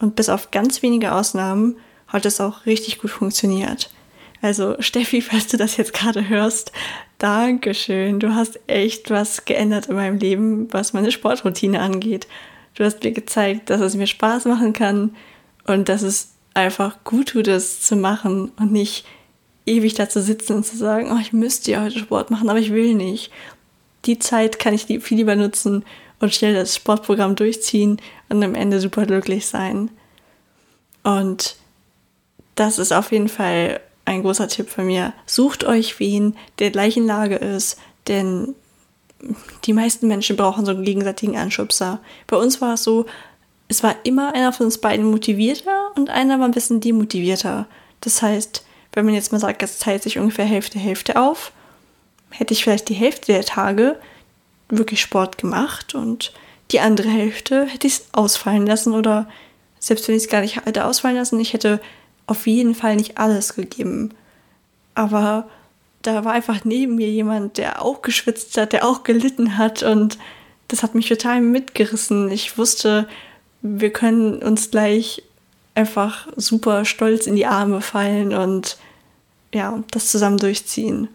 Und 0.01 0.17
bis 0.17 0.29
auf 0.29 0.51
ganz 0.51 0.83
wenige 0.83 1.13
Ausnahmen 1.13 1.77
hat 2.09 2.27
es 2.27 2.41
auch 2.41 2.67
richtig 2.67 2.99
gut 2.99 3.11
funktioniert. 3.11 3.91
Also 4.43 4.77
Steffi, 4.81 5.23
falls 5.23 5.47
du 5.47 5.57
das 5.57 5.77
jetzt 5.77 5.95
gerade 5.95 6.29
hörst, 6.29 6.73
Dankeschön. 7.19 8.19
Du 8.19 8.35
hast 8.35 8.59
echt 8.67 9.11
was 9.11 9.45
geändert 9.45 9.87
in 9.87 9.95
meinem 9.95 10.19
Leben, 10.19 10.73
was 10.73 10.95
meine 10.95 11.13
Sportroutine 11.13 11.81
angeht. 11.81 12.27
Du 12.75 12.85
hast 12.85 13.05
mir 13.05 13.13
gezeigt, 13.13 13.71
dass 13.71 13.81
es 13.81 13.95
mir 13.95 14.07
Spaß 14.07 14.47
machen 14.47 14.73
kann 14.73 15.15
und 15.67 15.89
dass 15.89 16.03
es 16.03 16.33
einfach 16.55 17.05
gut 17.05 17.29
tut, 17.29 17.47
es 17.47 17.83
zu 17.83 17.95
machen 17.95 18.51
und 18.59 18.73
nicht 18.73 19.05
ewig 19.67 19.95
da 19.95 20.09
zu 20.09 20.23
sitzen 20.23 20.55
und 20.55 20.67
zu 20.67 20.77
sagen, 20.77 21.13
oh, 21.13 21.21
ich 21.21 21.33
müsste 21.33 21.71
ja 21.71 21.83
heute 21.83 21.99
Sport 21.99 22.31
machen, 22.31 22.49
aber 22.49 22.59
ich 22.59 22.73
will 22.73 22.95
nicht. 22.95 23.31
Die 24.07 24.19
Zeit 24.19 24.59
kann 24.59 24.75
ich 24.75 24.85
viel 24.85 25.19
lieber 25.19 25.37
nutzen 25.37 25.85
und 26.21 26.35
schnell 26.35 26.55
das 26.55 26.77
Sportprogramm 26.77 27.37
durchziehen 27.37 28.01
und 28.29 28.43
am 28.43 28.55
Ende 28.55 28.81
super 28.81 29.07
glücklich 29.07 29.47
sein. 29.47 29.91
Und 31.03 31.57
das 32.55 32.79
ist 32.79 32.93
auf 32.93 33.13
jeden 33.13 33.29
Fall 33.29 33.81
ein 34.05 34.23
großer 34.23 34.49
Tipp 34.49 34.69
von 34.69 34.87
mir. 34.87 35.13
Sucht 35.27 35.65
euch 35.65 35.99
wen, 36.01 36.37
der 36.59 36.71
gleichen 36.71 37.07
Lage 37.07 37.37
ist, 37.37 37.79
denn 38.09 38.55
die 39.65 39.73
meisten 39.73 40.09
Menschen 40.09 40.37
brauchen 40.37 40.65
so 40.65 40.73
einen 40.73 40.85
gegenseitigen 40.85 41.37
Anschubser. 41.37 42.01
Bei 42.27 42.37
uns 42.37 42.61
war 42.61 42.75
es 42.75 42.83
so, 42.83 43.07
es 43.69 43.83
war 43.83 43.95
immer 44.05 44.35
einer 44.35 44.53
von 44.53 44.67
uns 44.67 44.79
beiden 44.79 45.05
motivierter 45.05 45.93
und 45.95 46.11
einer 46.11 46.39
war 46.39 46.49
ein 46.49 46.53
bisschen 46.53 46.81
demotivierter. 46.81 47.67
Das 48.01 48.23
heißt, 48.23 48.65
wenn 48.93 49.05
man 49.05 49.15
jetzt 49.15 49.33
mal 49.33 49.39
sagt, 49.39 49.63
es 49.63 49.79
teilt 49.79 50.03
sich 50.03 50.19
ungefähr 50.19 50.45
Hälfte, 50.45 50.79
Hälfte 50.79 51.21
auf, 51.21 51.53
hätte 52.31 52.55
ich 52.55 52.65
vielleicht 52.65 52.89
die 52.89 52.95
Hälfte 52.95 53.33
der 53.33 53.45
Tage 53.45 53.99
wirklich 54.69 55.01
Sport 55.01 55.39
gemacht 55.39 55.95
und 55.95 56.33
die 56.71 56.81
andere 56.81 57.09
Hälfte 57.09 57.67
hätte 57.67 57.87
ich 57.87 58.01
ausfallen 58.13 58.67
lassen 58.67 58.95
oder 58.95 59.29
selbst 59.79 60.07
wenn 60.07 60.15
ich 60.15 60.25
es 60.25 60.29
gar 60.29 60.43
nicht 60.43 60.65
hätte 60.65 60.85
ausfallen 60.85 61.17
lassen, 61.17 61.41
ich 61.41 61.53
hätte 61.53 61.81
auf 62.27 62.47
jeden 62.47 62.75
Fall 62.75 62.97
nicht 62.97 63.19
alles 63.19 63.55
gegeben. 63.55 64.15
Aber 64.95 65.49
da 66.03 66.25
war 66.25 66.33
einfach 66.33 66.65
neben 66.65 66.97
mir 66.97 67.09
jemand, 67.09 67.59
der 67.59 67.83
auch 67.83 68.03
geschwitzt 68.03 68.57
hat, 68.57 68.73
der 68.73 68.87
auch 68.87 69.03
gelitten 69.03 69.59
hat 69.59 69.83
und 69.83 70.19
das 70.69 70.83
hat 70.83 70.95
mich 70.95 71.09
total 71.09 71.41
mitgerissen. 71.41 72.31
Ich 72.31 72.57
wusste, 72.57 73.09
wir 73.63 73.93
können 73.93 74.43
uns 74.43 74.71
gleich 74.71 75.23
einfach 75.75 76.29
super 76.37 76.85
stolz 76.85 77.27
in 77.27 77.37
die 77.37 77.47
Arme 77.47 77.81
fallen 77.81 78.33
und 78.35 78.79
ja, 79.53 79.83
das 79.91 80.11
zusammen 80.11 80.39
durchziehen. 80.39 81.09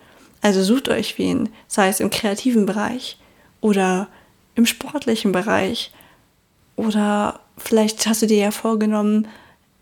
Also 0.45 0.61
sucht 0.61 0.89
euch 0.89 1.17
wen, 1.17 1.49
sei 1.67 1.87
es 1.87 1.99
im 1.99 2.11
kreativen 2.11 2.67
Bereich 2.67 3.17
oder 3.61 4.07
im 4.53 4.67
sportlichen 4.67 5.31
Bereich 5.31 5.91
oder 6.75 7.39
vielleicht 7.57 8.05
hast 8.05 8.21
du 8.21 8.27
dir 8.27 8.37
ja 8.37 8.51
vorgenommen, 8.51 9.27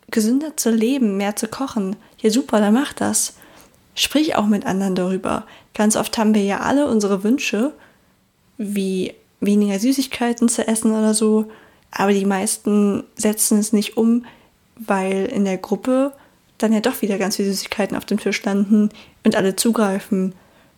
gesünder 0.09 0.55
zu 0.55 0.71
leben, 0.71 1.17
mehr 1.17 1.35
zu 1.35 1.49
kochen. 1.49 1.97
Ja, 2.21 2.29
super, 2.29 2.61
dann 2.61 2.75
mach 2.75 2.93
das. 2.93 3.35
Sprich 3.93 4.37
auch 4.37 4.45
mit 4.45 4.65
anderen 4.65 4.95
darüber. 4.95 5.45
Ganz 5.73 5.97
oft 5.97 6.17
haben 6.17 6.33
wir 6.33 6.45
ja 6.45 6.61
alle 6.61 6.87
unsere 6.87 7.25
Wünsche, 7.25 7.73
wie 8.57 9.13
weniger 9.41 9.77
Süßigkeiten 9.77 10.47
zu 10.47 10.65
essen 10.65 10.93
oder 10.93 11.13
so, 11.13 11.51
aber 11.91 12.13
die 12.13 12.23
meisten 12.23 13.03
setzen 13.15 13.59
es 13.59 13.73
nicht 13.73 13.97
um, 13.97 14.25
weil 14.77 15.25
in 15.25 15.43
der 15.43 15.57
Gruppe 15.57 16.13
dann 16.57 16.71
ja 16.71 16.79
doch 16.79 17.01
wieder 17.01 17.17
ganz 17.17 17.35
viele 17.35 17.49
Süßigkeiten 17.49 17.97
auf 17.97 18.05
dem 18.05 18.17
Tisch 18.17 18.41
landen 18.45 18.91
und 19.25 19.35
alle 19.35 19.57
zugreifen. 19.57 20.33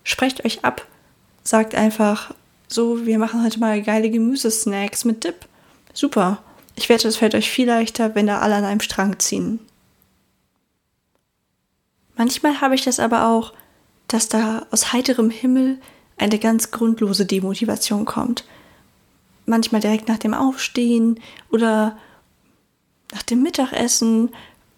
Sprecht 0.05 0.45
euch 0.45 0.63
ab. 0.63 0.87
Sagt 1.43 1.75
einfach, 1.75 2.33
so, 2.67 3.05
wir 3.05 3.19
machen 3.19 3.43
heute 3.43 3.59
mal 3.59 3.81
geile 3.81 4.09
Gemüsesnacks 4.09 5.03
mit 5.03 5.23
Dip. 5.23 5.47
Super. 5.93 6.41
Ich 6.75 6.89
wette, 6.89 7.07
es 7.07 7.17
fällt 7.17 7.35
euch 7.35 7.49
viel 7.49 7.67
leichter, 7.67 8.15
wenn 8.15 8.27
da 8.27 8.39
alle 8.39 8.55
an 8.55 8.63
einem 8.63 8.79
Strang 8.79 9.19
ziehen. 9.19 9.59
Manchmal 12.15 12.61
habe 12.61 12.75
ich 12.75 12.83
das 12.83 12.99
aber 12.99 13.27
auch, 13.27 13.51
dass 14.07 14.29
da 14.29 14.67
aus 14.71 14.93
heiterem 14.93 15.31
Himmel 15.31 15.79
eine 16.17 16.37
ganz 16.37 16.71
grundlose 16.71 17.25
Demotivation 17.25 18.05
kommt. 18.05 18.45
Manchmal 19.47 19.81
direkt 19.81 20.07
nach 20.07 20.19
dem 20.19 20.33
Aufstehen 20.33 21.19
oder 21.49 21.97
nach 23.11 23.23
dem 23.23 23.41
Mittagessen. 23.41 24.29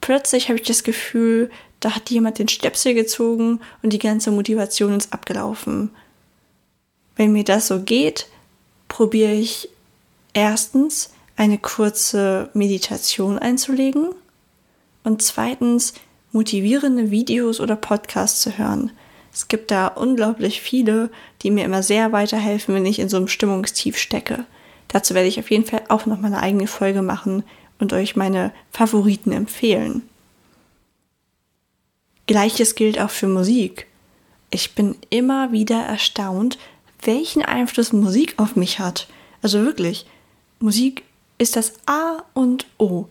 Plötzlich 0.02 0.48
habe 0.48 0.60
ich 0.60 0.68
das 0.68 0.84
Gefühl, 0.84 1.52
da 1.80 1.96
hat 1.96 2.10
jemand 2.10 2.40
den 2.40 2.48
Stöpsel 2.48 2.94
gezogen 2.94 3.60
und 3.84 3.94
die 3.94 4.00
ganze 4.00 4.32
Motivation 4.32 4.98
ist 4.98 5.14
abgelaufen. 5.14 5.92
Wenn 7.16 7.32
mir 7.32 7.44
das 7.44 7.68
so 7.68 7.82
geht, 7.82 8.28
probiere 8.88 9.34
ich 9.34 9.70
erstens 10.34 11.12
eine 11.36 11.58
kurze 11.58 12.50
Meditation 12.54 13.38
einzulegen 13.38 14.10
und 15.04 15.22
zweitens 15.22 15.94
motivierende 16.32 17.12
Videos 17.12 17.60
oder 17.60 17.76
Podcasts 17.76 18.42
zu 18.42 18.58
hören. 18.58 18.92
Es 19.34 19.48
gibt 19.48 19.70
da 19.70 19.88
unglaublich 19.88 20.62
viele, 20.62 21.10
die 21.44 21.52
mir 21.52 21.66
immer 21.66 21.84
sehr 21.84 22.12
weiterhelfen, 22.12 22.74
wenn 22.74 22.86
ich 22.86 23.00
in 23.00 23.10
so 23.10 23.18
einem 23.18 23.28
Stimmungstief 23.28 23.98
stecke. 23.98 24.46
Dazu 24.88 25.14
werde 25.14 25.28
ich 25.28 25.40
auf 25.40 25.52
jeden 25.52 25.66
Fall 25.66 25.84
auch 25.90 26.06
noch 26.06 26.20
mal 26.20 26.28
eine 26.28 26.42
eigene 26.42 26.68
Folge 26.68 27.02
machen 27.02 27.44
und 27.80 27.94
euch 27.94 28.16
meine 28.16 28.52
Favoriten 28.72 29.32
empfehlen. 29.32 30.02
Gleiches 32.28 32.76
gilt 32.76 33.00
auch 33.00 33.10
für 33.10 33.28
Musik. 33.28 33.88
Ich 34.50 34.76
bin 34.76 34.96
immer 35.10 35.52
wieder 35.52 35.82
erstaunt, 35.82 36.58
welchen 37.02 37.42
Einfluss 37.42 37.94
Musik 37.94 38.36
auf 38.38 38.56
mich 38.56 38.80
hat. 38.80 39.08
Also 39.42 39.64
wirklich, 39.64 40.06
Musik 40.60 41.04
ist 41.38 41.56
das 41.56 41.74
A 41.86 42.24
und 42.34 42.66
O. 42.78 43.06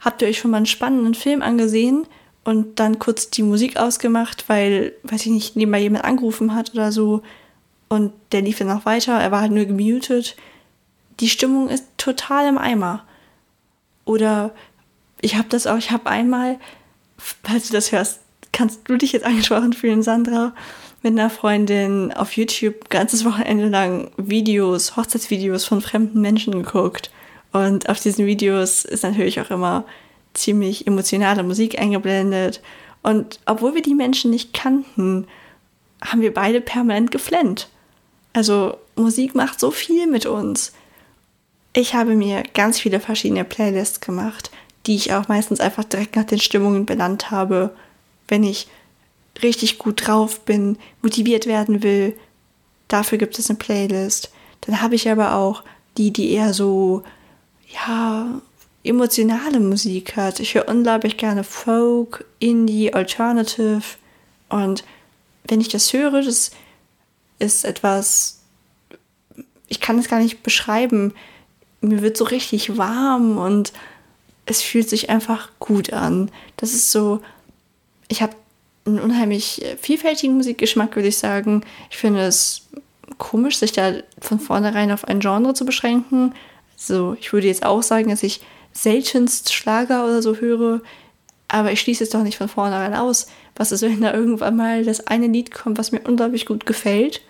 Habt 0.00 0.22
ihr 0.22 0.28
euch 0.28 0.38
schon 0.38 0.50
mal 0.50 0.58
einen 0.58 0.66
spannenden 0.66 1.14
Film 1.14 1.42
angesehen 1.42 2.06
und 2.44 2.78
dann 2.80 2.98
kurz 2.98 3.30
die 3.30 3.42
Musik 3.42 3.76
ausgemacht, 3.76 4.48
weil, 4.48 4.92
weiß 5.04 5.26
ich 5.26 5.32
nicht, 5.32 5.56
nebenbei 5.56 5.80
jemand 5.80 6.04
angerufen 6.04 6.54
hat 6.54 6.74
oder 6.74 6.90
so 6.90 7.22
und 7.88 8.12
der 8.32 8.40
lief 8.40 8.58
dann 8.58 8.68
noch 8.68 8.86
weiter, 8.86 9.12
er 9.20 9.30
war 9.30 9.42
halt 9.42 9.52
nur 9.52 9.66
gemutet. 9.66 10.34
Die 11.20 11.28
Stimmung 11.28 11.68
ist 11.68 11.84
total 11.98 12.48
im 12.48 12.56
Eimer. 12.56 13.04
Oder 14.06 14.54
ich 15.20 15.36
habe 15.36 15.48
das 15.50 15.66
auch, 15.66 15.76
ich 15.76 15.90
habe 15.90 16.08
einmal, 16.08 16.58
falls 17.18 17.68
du 17.68 17.74
das 17.74 17.92
hörst, 17.92 18.20
kannst 18.52 18.88
du 18.88 18.96
dich 18.96 19.12
jetzt 19.12 19.24
angesprochen 19.24 19.72
fühlen, 19.72 20.02
Sandra, 20.02 20.54
mit 21.02 21.12
einer 21.12 21.30
Freundin 21.30 22.12
auf 22.12 22.36
YouTube 22.36 22.88
ganzes 22.88 23.24
Wochenende 23.24 23.68
lang 23.68 24.10
Videos, 24.16 24.96
Hochzeitsvideos 24.96 25.64
von 25.64 25.80
fremden 25.80 26.20
Menschen 26.20 26.52
geguckt. 26.52 27.10
Und 27.52 27.88
auf 27.88 28.00
diesen 28.00 28.26
Videos 28.26 28.84
ist 28.84 29.02
natürlich 29.02 29.40
auch 29.40 29.50
immer 29.50 29.84
ziemlich 30.34 30.86
emotionale 30.86 31.42
Musik 31.42 31.78
eingeblendet. 31.78 32.62
Und 33.02 33.40
obwohl 33.46 33.74
wir 33.74 33.82
die 33.82 33.94
Menschen 33.94 34.30
nicht 34.30 34.54
kannten, 34.54 35.26
haben 36.04 36.20
wir 36.20 36.32
beide 36.32 36.60
permanent 36.60 37.10
geflennt. 37.10 37.68
Also 38.32 38.76
Musik 38.96 39.34
macht 39.34 39.60
so 39.60 39.70
viel 39.70 40.06
mit 40.06 40.26
uns. 40.26 40.72
Ich 41.74 41.94
habe 41.94 42.14
mir 42.14 42.42
ganz 42.54 42.78
viele 42.78 43.00
verschiedene 43.00 43.44
Playlists 43.44 44.00
gemacht, 44.00 44.50
die 44.86 44.94
ich 44.94 45.12
auch 45.14 45.28
meistens 45.28 45.60
einfach 45.60 45.84
direkt 45.84 46.16
nach 46.16 46.24
den 46.24 46.40
Stimmungen 46.40 46.86
benannt 46.86 47.30
habe, 47.30 47.74
wenn 48.28 48.44
ich 48.44 48.68
richtig 49.42 49.78
gut 49.78 50.06
drauf 50.06 50.40
bin, 50.40 50.78
motiviert 51.00 51.46
werden 51.46 51.82
will. 51.82 52.16
Dafür 52.88 53.18
gibt 53.18 53.38
es 53.38 53.48
eine 53.48 53.58
Playlist. 53.58 54.30
Dann 54.62 54.80
habe 54.80 54.94
ich 54.94 55.08
aber 55.10 55.34
auch 55.34 55.62
die, 55.96 56.12
die 56.12 56.32
eher 56.32 56.54
so, 56.54 57.02
ja, 57.86 58.40
emotionale 58.84 59.60
Musik 59.60 60.16
hat. 60.16 60.40
Ich 60.40 60.54
höre 60.54 60.68
unglaublich 60.68 61.16
gerne 61.16 61.44
Folk, 61.44 62.24
Indie, 62.38 62.92
Alternative. 62.92 63.82
Und 64.48 64.84
wenn 65.44 65.60
ich 65.60 65.68
das 65.68 65.92
höre, 65.92 66.22
das 66.22 66.50
ist 67.38 67.64
etwas, 67.64 68.40
ich 69.68 69.80
kann 69.80 69.98
es 69.98 70.08
gar 70.08 70.20
nicht 70.20 70.42
beschreiben. 70.42 71.14
Mir 71.80 72.02
wird 72.02 72.16
so 72.16 72.24
richtig 72.24 72.76
warm 72.76 73.38
und 73.38 73.72
es 74.46 74.62
fühlt 74.62 74.88
sich 74.88 75.10
einfach 75.10 75.50
gut 75.58 75.92
an. 75.92 76.30
Das 76.56 76.72
ist 76.72 76.90
so, 76.90 77.20
ich 78.12 78.20
habe 78.20 78.34
einen 78.84 79.00
unheimlich 79.00 79.64
vielfältigen 79.80 80.36
Musikgeschmack, 80.36 80.94
würde 80.94 81.08
ich 81.08 81.16
sagen. 81.16 81.64
Ich 81.90 81.96
finde 81.96 82.20
es 82.20 82.68
komisch, 83.16 83.58
sich 83.58 83.72
da 83.72 83.94
von 84.20 84.38
vornherein 84.38 84.92
auf 84.92 85.06
ein 85.06 85.20
Genre 85.20 85.54
zu 85.54 85.64
beschränken. 85.64 86.34
Also 86.76 87.16
ich 87.18 87.32
würde 87.32 87.46
jetzt 87.46 87.64
auch 87.64 87.82
sagen, 87.82 88.10
dass 88.10 88.22
ich 88.22 88.42
seltenst 88.72 89.52
Schlager 89.52 90.04
oder 90.04 90.20
so 90.20 90.36
höre, 90.36 90.82
aber 91.48 91.72
ich 91.72 91.80
schließe 91.80 92.04
es 92.04 92.10
doch 92.10 92.22
nicht 92.22 92.36
von 92.36 92.48
vornherein 92.48 92.94
aus. 92.94 93.28
Was 93.56 93.72
ist, 93.72 93.82
wenn 93.82 94.02
da 94.02 94.12
irgendwann 94.12 94.56
mal 94.56 94.84
das 94.84 95.06
eine 95.06 95.26
Lied 95.26 95.52
kommt, 95.52 95.78
was 95.78 95.92
mir 95.92 96.00
unglaublich 96.00 96.44
gut 96.44 96.66
gefällt? 96.66 97.22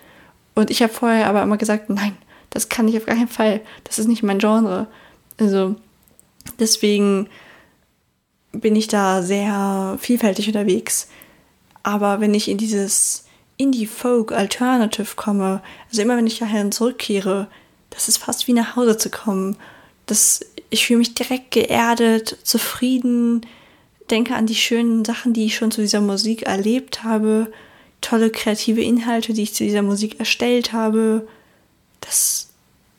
Und 0.55 0.69
ich 0.69 0.81
habe 0.83 0.93
vorher 0.93 1.27
aber 1.27 1.43
immer 1.43 1.57
gesagt, 1.57 1.89
nein, 1.89 2.17
das 2.49 2.67
kann 2.67 2.89
ich 2.89 2.97
auf 2.97 3.05
gar 3.05 3.15
keinen 3.15 3.27
Fall. 3.29 3.61
Das 3.85 3.99
ist 3.99 4.07
nicht 4.07 4.23
mein 4.23 4.39
Genre. 4.39 4.87
Also 5.39 5.75
deswegen 6.59 7.29
bin 8.53 8.75
ich 8.75 8.87
da 8.87 9.21
sehr 9.21 9.97
vielfältig 9.99 10.47
unterwegs. 10.47 11.07
Aber 11.81 12.21
wenn 12.21 12.33
ich 12.33 12.47
in 12.47 12.57
dieses 12.57 13.25
Indie-Folk-Alternative 13.57 15.15
komme, 15.15 15.61
also 15.89 16.01
immer 16.01 16.15
wenn 16.15 16.27
ich 16.27 16.39
dahin 16.39 16.71
zurückkehre, 16.71 17.47
das 17.89 18.07
ist 18.07 18.17
fast 18.17 18.47
wie 18.47 18.53
nach 18.53 18.75
Hause 18.75 18.97
zu 18.97 19.09
kommen. 19.09 19.57
Das, 20.05 20.45
ich 20.69 20.87
fühle 20.87 20.99
mich 20.99 21.13
direkt 21.13 21.51
geerdet, 21.51 22.37
zufrieden, 22.43 23.45
denke 24.09 24.35
an 24.35 24.47
die 24.47 24.55
schönen 24.55 25.05
Sachen, 25.05 25.33
die 25.33 25.45
ich 25.45 25.55
schon 25.55 25.71
zu 25.71 25.81
dieser 25.81 26.01
Musik 26.01 26.43
erlebt 26.43 27.03
habe, 27.03 27.51
tolle 28.01 28.29
kreative 28.29 28.81
Inhalte, 28.81 29.33
die 29.33 29.43
ich 29.43 29.53
zu 29.53 29.63
dieser 29.63 29.81
Musik 29.81 30.19
erstellt 30.19 30.73
habe. 30.73 31.27
Das, 32.01 32.49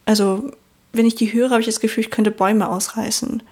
also, 0.06 0.50
wenn 0.92 1.06
ich 1.06 1.14
die 1.14 1.32
höre, 1.32 1.50
habe 1.50 1.60
ich 1.60 1.66
das 1.66 1.80
Gefühl, 1.80 2.04
ich 2.04 2.10
könnte 2.10 2.30
Bäume 2.30 2.68
ausreißen. 2.68 3.42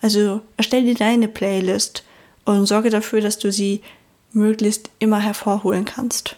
Also, 0.00 0.42
erstell 0.56 0.84
dir 0.84 0.94
deine 0.94 1.28
Playlist 1.28 2.04
und 2.44 2.66
sorge 2.66 2.90
dafür, 2.90 3.20
dass 3.20 3.38
du 3.38 3.50
sie 3.50 3.82
möglichst 4.32 4.90
immer 4.98 5.20
hervorholen 5.20 5.84
kannst. 5.84 6.36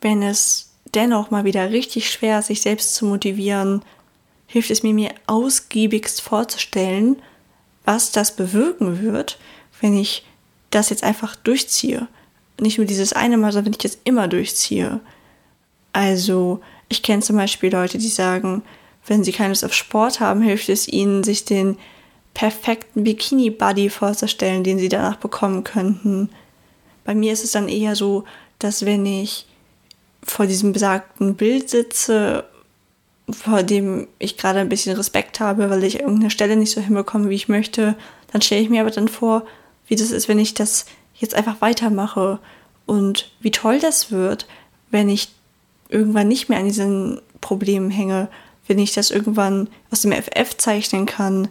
Wenn 0.00 0.22
es 0.22 0.70
dennoch 0.94 1.30
mal 1.30 1.44
wieder 1.44 1.70
richtig 1.70 2.10
schwer 2.10 2.38
ist, 2.38 2.46
sich 2.46 2.62
selbst 2.62 2.94
zu 2.94 3.06
motivieren, 3.06 3.82
hilft 4.46 4.70
es 4.70 4.82
mir, 4.82 4.94
mir 4.94 5.14
ausgiebigst 5.26 6.20
vorzustellen, 6.20 7.22
was 7.84 8.12
das 8.12 8.36
bewirken 8.36 9.02
wird, 9.02 9.38
wenn 9.80 9.96
ich 9.96 10.26
das 10.70 10.90
jetzt 10.90 11.04
einfach 11.04 11.36
durchziehe. 11.36 12.08
Nicht 12.60 12.78
nur 12.78 12.86
dieses 12.86 13.12
eine 13.12 13.36
Mal, 13.36 13.52
sondern 13.52 13.66
wenn 13.66 13.72
ich 13.72 13.78
das 13.78 13.98
immer 14.04 14.28
durchziehe. 14.28 15.00
Also, 15.92 16.60
ich 16.88 17.02
kenne 17.02 17.22
zum 17.22 17.36
Beispiel 17.36 17.72
Leute, 17.72 17.98
die 17.98 18.08
sagen, 18.08 18.62
wenn 19.06 19.24
sie 19.24 19.32
keine 19.32 19.50
Lust 19.50 19.64
auf 19.64 19.74
Sport 19.74 20.20
haben, 20.20 20.42
hilft 20.42 20.68
es 20.68 20.88
ihnen, 20.88 21.24
sich 21.24 21.44
den 21.44 21.76
perfekten 22.34 23.04
Bikini-Buddy 23.04 23.90
vorzustellen, 23.90 24.64
den 24.64 24.78
sie 24.78 24.88
danach 24.88 25.16
bekommen 25.16 25.64
könnten. 25.64 26.30
Bei 27.04 27.14
mir 27.14 27.32
ist 27.32 27.44
es 27.44 27.52
dann 27.52 27.68
eher 27.68 27.96
so, 27.96 28.24
dass 28.58 28.86
wenn 28.86 29.04
ich 29.04 29.46
vor 30.22 30.46
diesem 30.46 30.72
besagten 30.72 31.34
Bild 31.34 31.68
sitze, 31.68 32.44
vor 33.30 33.62
dem 33.62 34.08
ich 34.18 34.36
gerade 34.36 34.60
ein 34.60 34.68
bisschen 34.68 34.96
Respekt 34.96 35.40
habe, 35.40 35.68
weil 35.68 35.84
ich 35.84 36.00
irgendeine 36.00 36.30
Stelle 36.30 36.56
nicht 36.56 36.72
so 36.72 36.80
hinbekomme, 36.80 37.28
wie 37.28 37.34
ich 37.34 37.48
möchte, 37.48 37.96
dann 38.30 38.42
stelle 38.42 38.62
ich 38.62 38.70
mir 38.70 38.80
aber 38.80 38.90
dann 38.90 39.08
vor, 39.08 39.44
wie 39.86 39.96
das 39.96 40.10
ist, 40.10 40.28
wenn 40.28 40.38
ich 40.38 40.54
das 40.54 40.86
jetzt 41.14 41.34
einfach 41.34 41.60
weitermache 41.60 42.38
und 42.86 43.30
wie 43.40 43.50
toll 43.50 43.78
das 43.78 44.10
wird, 44.10 44.46
wenn 44.90 45.08
ich 45.08 45.28
irgendwann 45.88 46.28
nicht 46.28 46.48
mehr 46.48 46.58
an 46.58 46.64
diesen 46.64 47.20
Problemen 47.40 47.90
hänge, 47.90 48.28
wenn 48.66 48.78
ich 48.78 48.92
das 48.92 49.10
irgendwann 49.10 49.68
aus 49.90 50.02
dem 50.02 50.12
FF 50.12 50.56
zeichnen 50.56 51.06
kann 51.06 51.48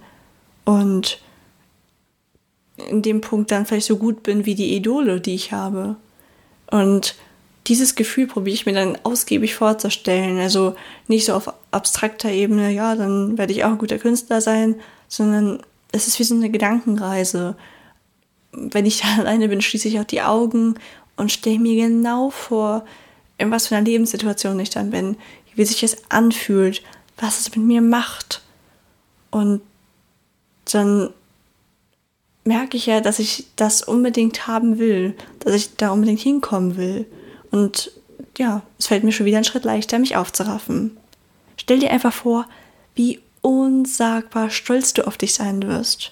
und 0.66 1.20
in 2.78 3.02
dem 3.02 3.22
Punkt 3.22 3.52
dann 3.52 3.66
vielleicht 3.66 3.88
so 3.88 3.98
gut 3.98 4.24
bin 4.24 4.46
wie 4.46 4.56
die 4.56 4.76
Idole, 4.76 5.22
die 5.22 5.36
ich 5.36 5.52
habe. 5.52 5.98
Und 6.70 7.16
dieses 7.68 7.96
Gefühl 7.96 8.28
probiere 8.28 8.56
ich 8.56 8.66
mir 8.66 8.74
dann 8.74 8.98
ausgiebig 9.04 9.56
vorzustellen. 9.56 10.40
Also 10.40 10.76
nicht 11.08 11.26
so 11.26 11.34
auf 11.34 11.54
abstrakter 11.72 12.30
Ebene, 12.30 12.72
ja, 12.72 12.96
dann 12.96 13.38
werde 13.38 13.54
ich 13.54 13.64
auch 13.64 13.70
ein 13.70 13.78
guter 13.78 14.00
Künstler 14.00 14.42
sein, 14.42 14.76
sondern 15.08 15.62
es 15.92 16.08
ist 16.08 16.20
wie 16.20 16.24
so 16.24 16.34
eine 16.34 16.50
Gedankenreise. 16.50 17.56
Wenn 18.52 18.86
ich 18.86 19.02
da 19.02 19.08
alleine 19.20 19.50
bin, 19.50 19.62
schließe 19.62 19.88
ich 19.88 20.00
auch 20.00 20.06
die 20.06 20.22
Augen 20.22 20.76
und 21.18 21.32
stelle 21.32 21.60
mir 21.60 21.88
genau 21.88 22.30
vor, 22.30 22.86
in 23.38 23.52
was 23.52 23.68
für 23.68 23.76
einer 23.76 23.86
Lebenssituation 23.86 24.60
ich 24.60 24.70
dann 24.70 24.92
bin, 24.92 25.18
wie 25.56 25.66
sich 25.66 25.84
es 25.84 25.98
anfühlt, 26.10 26.82
was 27.22 27.40
es 27.40 27.56
mit 27.56 27.66
mir 27.66 27.82
macht. 27.82 28.42
Und 29.30 29.62
dann 30.66 31.12
merke 32.44 32.76
ich 32.76 32.88
ja, 32.88 33.00
dass 33.00 33.20
ich 33.20 33.48
das 33.56 33.82
unbedingt 33.84 34.48
haben 34.48 34.80
will, 34.80 35.16
dass 35.40 35.54
ich 35.54 35.78
da 35.78 35.92
unbedingt 35.92 36.20
hinkommen 36.20 36.76
will. 36.76 37.06
Und 37.52 37.92
ja, 38.38 38.64
es 38.78 38.88
fällt 38.88 39.04
mir 39.04 39.12
schon 39.12 39.26
wieder 39.26 39.38
ein 39.38 39.44
Schritt 39.44 39.64
leichter, 39.64 40.00
mich 40.00 40.18
aufzuraffen. 40.18 40.98
Stell 41.58 41.80
dir 41.80 41.92
einfach 41.92 42.14
vor, 42.14 42.48
wie 42.96 43.22
unsagbar 43.42 44.50
stolz 44.50 44.94
du 44.94 45.06
auf 45.06 45.18
dich 45.18 45.34
sein 45.34 45.62
wirst. 45.64 46.12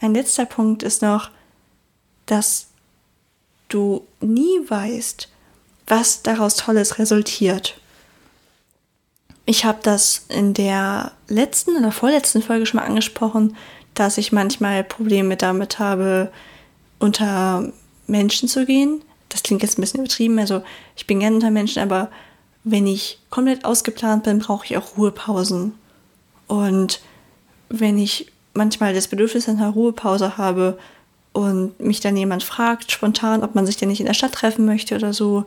Ein 0.00 0.14
letzter 0.14 0.46
Punkt 0.46 0.82
ist 0.82 1.02
noch, 1.02 1.30
dass 2.26 2.68
du 3.68 4.06
nie 4.20 4.58
weißt, 4.68 5.28
was 5.86 6.22
daraus 6.22 6.56
Tolles 6.56 6.98
resultiert. 6.98 7.80
Ich 9.44 9.64
habe 9.64 9.78
das 9.82 10.26
in 10.28 10.54
der 10.54 11.12
letzten 11.28 11.76
oder 11.76 11.92
vorletzten 11.92 12.42
Folge 12.42 12.66
schon 12.66 12.78
mal 12.78 12.86
angesprochen, 12.86 13.56
dass 13.94 14.18
ich 14.18 14.32
manchmal 14.32 14.84
Probleme 14.84 15.36
damit 15.36 15.78
habe, 15.78 16.30
unter 16.98 17.72
Menschen 18.06 18.48
zu 18.48 18.64
gehen. 18.64 19.02
Das 19.28 19.42
klingt 19.42 19.62
jetzt 19.62 19.78
ein 19.78 19.82
bisschen 19.82 20.00
übertrieben. 20.00 20.38
Also 20.38 20.62
ich 20.96 21.06
bin 21.06 21.20
gerne 21.20 21.36
unter 21.36 21.50
Menschen, 21.50 21.82
aber 21.82 22.10
wenn 22.64 22.86
ich 22.86 23.18
komplett 23.30 23.64
ausgeplant 23.64 24.24
bin, 24.24 24.38
brauche 24.38 24.64
ich 24.64 24.76
auch 24.76 24.96
Ruhepausen. 24.96 25.74
Und 26.46 27.00
wenn 27.68 27.98
ich 27.98 28.30
manchmal 28.54 28.94
das 28.94 29.08
Bedürfnis 29.08 29.48
einer 29.48 29.70
Ruhepause 29.70 30.36
habe 30.36 30.78
und 31.32 31.78
mich 31.80 32.00
dann 32.00 32.16
jemand 32.16 32.44
fragt, 32.44 32.92
spontan, 32.92 33.42
ob 33.42 33.54
man 33.54 33.66
sich 33.66 33.76
denn 33.76 33.88
nicht 33.88 34.00
in 34.00 34.06
der 34.06 34.14
Stadt 34.14 34.32
treffen 34.32 34.64
möchte 34.64 34.94
oder 34.94 35.12
so, 35.12 35.44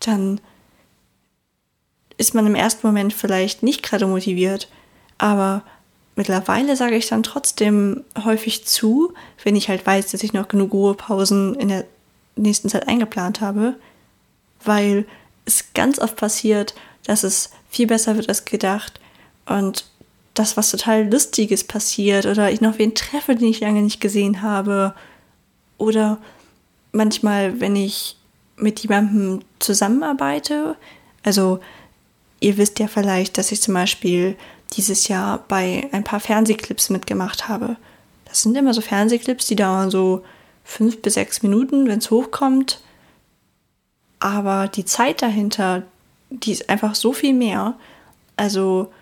dann 0.00 0.40
ist 2.16 2.34
man 2.34 2.46
im 2.46 2.54
ersten 2.54 2.86
Moment 2.86 3.12
vielleicht 3.12 3.62
nicht 3.62 3.82
gerade 3.82 4.06
motiviert. 4.06 4.68
Aber 5.18 5.62
mittlerweile 6.16 6.76
sage 6.76 6.96
ich 6.96 7.08
dann 7.08 7.22
trotzdem 7.22 8.04
häufig 8.24 8.66
zu, 8.66 9.12
wenn 9.42 9.56
ich 9.56 9.68
halt 9.68 9.86
weiß, 9.86 10.10
dass 10.10 10.22
ich 10.22 10.32
noch 10.32 10.48
genug 10.48 10.72
Ruhepausen 10.72 11.54
in 11.54 11.68
der 11.68 11.84
nächsten 12.36 12.68
Zeit 12.68 12.88
eingeplant 12.88 13.40
habe, 13.40 13.76
weil 14.64 15.06
es 15.44 15.72
ganz 15.74 15.98
oft 15.98 16.16
passiert, 16.16 16.74
dass 17.04 17.22
es 17.22 17.50
viel 17.68 17.86
besser 17.86 18.16
wird 18.16 18.28
als 18.28 18.44
gedacht 18.44 19.00
und 19.46 19.84
das, 20.34 20.56
was 20.56 20.70
total 20.70 21.08
Lustiges 21.08 21.64
passiert 21.64 22.26
oder 22.26 22.50
ich 22.50 22.60
noch 22.60 22.78
wen 22.78 22.94
treffe, 22.94 23.36
den 23.36 23.48
ich 23.48 23.60
lange 23.60 23.82
nicht 23.82 24.00
gesehen 24.00 24.42
habe 24.42 24.94
oder 25.78 26.18
manchmal, 26.92 27.60
wenn 27.60 27.76
ich 27.76 28.16
mit 28.56 28.80
jemandem 28.80 29.42
zusammenarbeite, 29.58 30.76
also 31.22 31.60
ihr 32.44 32.58
wisst 32.58 32.78
ja 32.78 32.88
vielleicht, 32.88 33.38
dass 33.38 33.52
ich 33.52 33.62
zum 33.62 33.72
Beispiel 33.74 34.36
dieses 34.76 35.08
Jahr 35.08 35.44
bei 35.48 35.88
ein 35.92 36.04
paar 36.04 36.20
Fernsehclips 36.20 36.90
mitgemacht 36.90 37.48
habe. 37.48 37.76
Das 38.26 38.42
sind 38.42 38.54
immer 38.56 38.74
so 38.74 38.82
Fernsehclips, 38.82 39.46
die 39.46 39.56
dauern 39.56 39.90
so 39.90 40.22
fünf 40.62 41.00
bis 41.00 41.14
sechs 41.14 41.42
Minuten, 41.42 41.88
wenn 41.88 41.98
es 42.00 42.10
hochkommt. 42.10 42.80
Aber 44.20 44.68
die 44.68 44.84
Zeit 44.84 45.22
dahinter, 45.22 45.84
die 46.28 46.52
ist 46.52 46.68
einfach 46.68 46.94
so 46.94 47.14
viel 47.14 47.32
mehr. 47.32 47.76
Also 48.36 48.92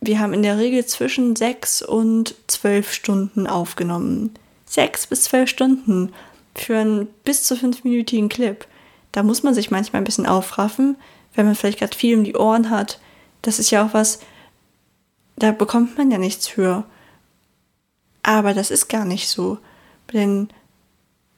wir 0.00 0.18
haben 0.18 0.34
in 0.34 0.42
der 0.42 0.58
Regel 0.58 0.84
zwischen 0.84 1.36
sechs 1.36 1.80
und 1.80 2.34
zwölf 2.46 2.92
Stunden 2.92 3.46
aufgenommen. 3.46 4.34
Sechs 4.66 5.06
bis 5.06 5.24
zwölf 5.24 5.48
Stunden 5.48 6.12
für 6.54 6.76
einen 6.76 7.06
bis 7.24 7.44
zu 7.44 7.56
fünfminütigen 7.56 8.28
Clip. 8.28 8.66
Da 9.12 9.22
muss 9.22 9.42
man 9.42 9.54
sich 9.54 9.70
manchmal 9.70 10.02
ein 10.02 10.06
bisschen 10.06 10.26
aufraffen, 10.26 10.96
wenn 11.40 11.46
man 11.46 11.54
vielleicht 11.54 11.78
gerade 11.78 11.96
viel 11.96 12.18
um 12.18 12.24
die 12.24 12.36
Ohren 12.36 12.68
hat. 12.68 13.00
Das 13.40 13.58
ist 13.58 13.70
ja 13.70 13.86
auch 13.86 13.94
was, 13.94 14.20
da 15.36 15.52
bekommt 15.52 15.96
man 15.96 16.10
ja 16.10 16.18
nichts 16.18 16.46
für. 16.46 16.84
Aber 18.22 18.52
das 18.52 18.70
ist 18.70 18.88
gar 18.88 19.06
nicht 19.06 19.26
so. 19.26 19.56
Denn 20.12 20.50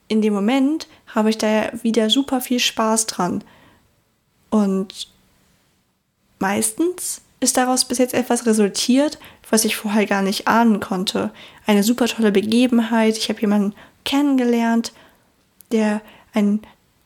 in 0.08 0.20
dem 0.20 0.34
Moment 0.34 0.88
habe 1.06 1.30
ich 1.30 1.38
da 1.38 1.46
ja 1.46 1.70
wieder 1.84 2.10
super 2.10 2.40
viel 2.40 2.58
Spaß 2.58 3.06
dran. 3.06 3.44
Und 4.50 5.06
meistens 6.40 7.20
ist 7.38 7.56
daraus 7.56 7.84
bis 7.84 7.98
jetzt 7.98 8.12
etwas 8.12 8.44
resultiert, 8.44 9.20
was 9.50 9.64
ich 9.64 9.76
vorher 9.76 10.06
gar 10.06 10.22
nicht 10.22 10.48
ahnen 10.48 10.80
konnte. 10.80 11.30
Eine 11.64 11.84
super 11.84 12.06
tolle 12.06 12.32
Begebenheit. 12.32 13.16
Ich 13.16 13.28
habe 13.28 13.40
jemanden 13.40 13.72
kennengelernt, 14.04 14.92
der 15.70 16.00
ein 16.34 16.60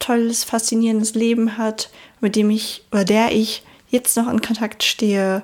tolles, 0.07 0.45
faszinierendes 0.45 1.15
Leben 1.15 1.59
hat, 1.59 1.91
mit 2.21 2.37
dem 2.37 2.51
ich 2.51 2.85
oder 2.93 3.05
der 3.05 3.33
ich 3.33 3.65
jetzt 3.89 4.17
noch 4.17 4.29
in 4.29 4.41
Kontakt 4.41 4.83
stehe. 4.83 5.43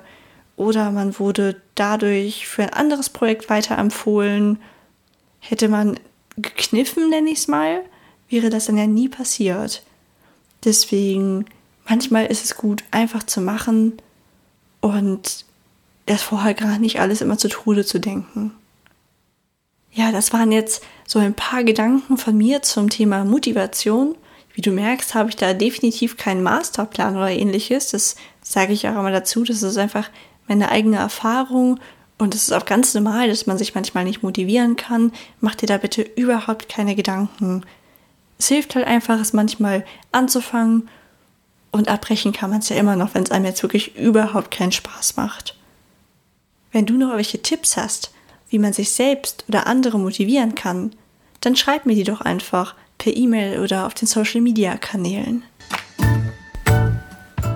Oder 0.55 0.91
man 0.91 1.19
wurde 1.19 1.61
dadurch 1.75 2.47
für 2.47 2.63
ein 2.63 2.73
anderes 2.73 3.09
Projekt 3.09 3.49
weiterempfohlen. 3.49 4.59
Hätte 5.39 5.67
man 5.67 5.99
gekniffen, 6.37 7.09
nenne 7.09 7.29
ich 7.29 7.39
es 7.39 7.47
mal, 7.47 7.81
wäre 8.29 8.49
das 8.49 8.65
dann 8.65 8.77
ja 8.77 8.87
nie 8.87 9.09
passiert. 9.09 9.83
Deswegen, 10.63 11.45
manchmal 11.87 12.27
ist 12.27 12.45
es 12.45 12.55
gut, 12.55 12.83
einfach 12.91 13.23
zu 13.23 13.41
machen 13.41 13.93
und 14.79 15.45
das 16.05 16.21
vorher 16.21 16.53
gar 16.53 16.79
nicht 16.79 16.99
alles 16.99 17.21
immer 17.21 17.37
zu 17.37 17.49
Tode 17.49 17.85
zu 17.85 17.99
denken. 17.99 18.53
Ja, 19.91 20.11
das 20.11 20.33
waren 20.33 20.51
jetzt 20.51 20.83
so 21.05 21.19
ein 21.19 21.33
paar 21.33 21.63
Gedanken 21.63 22.17
von 22.17 22.37
mir 22.37 22.61
zum 22.61 22.89
Thema 22.89 23.25
Motivation. 23.25 24.15
Wie 24.53 24.61
du 24.61 24.71
merkst, 24.71 25.15
habe 25.15 25.29
ich 25.29 25.35
da 25.35 25.53
definitiv 25.53 26.17
keinen 26.17 26.43
Masterplan 26.43 27.15
oder 27.15 27.31
ähnliches. 27.31 27.89
Das 27.91 28.15
sage 28.41 28.73
ich 28.73 28.87
auch 28.87 28.91
immer 28.99 29.11
dazu. 29.11 29.43
Das 29.43 29.63
ist 29.63 29.77
einfach 29.77 30.09
meine 30.47 30.69
eigene 30.69 30.97
Erfahrung 30.97 31.79
und 32.17 32.35
es 32.35 32.43
ist 32.43 32.53
auch 32.53 32.65
ganz 32.65 32.93
normal, 32.93 33.27
dass 33.27 33.47
man 33.47 33.57
sich 33.57 33.75
manchmal 33.75 34.03
nicht 34.03 34.23
motivieren 34.23 34.75
kann. 34.75 35.11
Mach 35.41 35.55
dir 35.55 35.65
da 35.65 35.77
bitte 35.77 36.01
überhaupt 36.01 36.69
keine 36.69 36.95
Gedanken. 36.95 37.63
Es 38.37 38.47
hilft 38.47 38.75
halt 38.75 38.85
einfach, 38.85 39.19
es 39.19 39.33
manchmal 39.33 39.85
anzufangen 40.11 40.89
und 41.71 41.87
abbrechen 41.87 42.33
kann 42.33 42.51
man 42.51 42.59
es 42.59 42.69
ja 42.69 42.75
immer 42.75 42.95
noch, 42.95 43.15
wenn 43.15 43.23
es 43.23 43.31
einem 43.31 43.45
jetzt 43.45 43.63
wirklich 43.63 43.95
überhaupt 43.95 44.51
keinen 44.51 44.71
Spaß 44.71 45.15
macht. 45.15 45.57
Wenn 46.71 46.85
du 46.85 46.95
noch 46.95 47.15
welche 47.15 47.41
Tipps 47.41 47.77
hast, 47.77 48.11
wie 48.49 48.59
man 48.59 48.73
sich 48.73 48.91
selbst 48.91 49.45
oder 49.47 49.65
andere 49.65 49.97
motivieren 49.97 50.55
kann, 50.55 50.95
dann 51.41 51.55
schreib 51.55 51.85
mir 51.85 51.95
die 51.95 52.03
doch 52.03 52.21
einfach 52.21 52.75
per 53.03 53.15
E-Mail 53.17 53.59
oder 53.59 53.85
auf 53.85 53.93
den 53.93 54.07
Social 54.07 54.39
Media 54.39 54.77
Kanälen. 54.77 55.43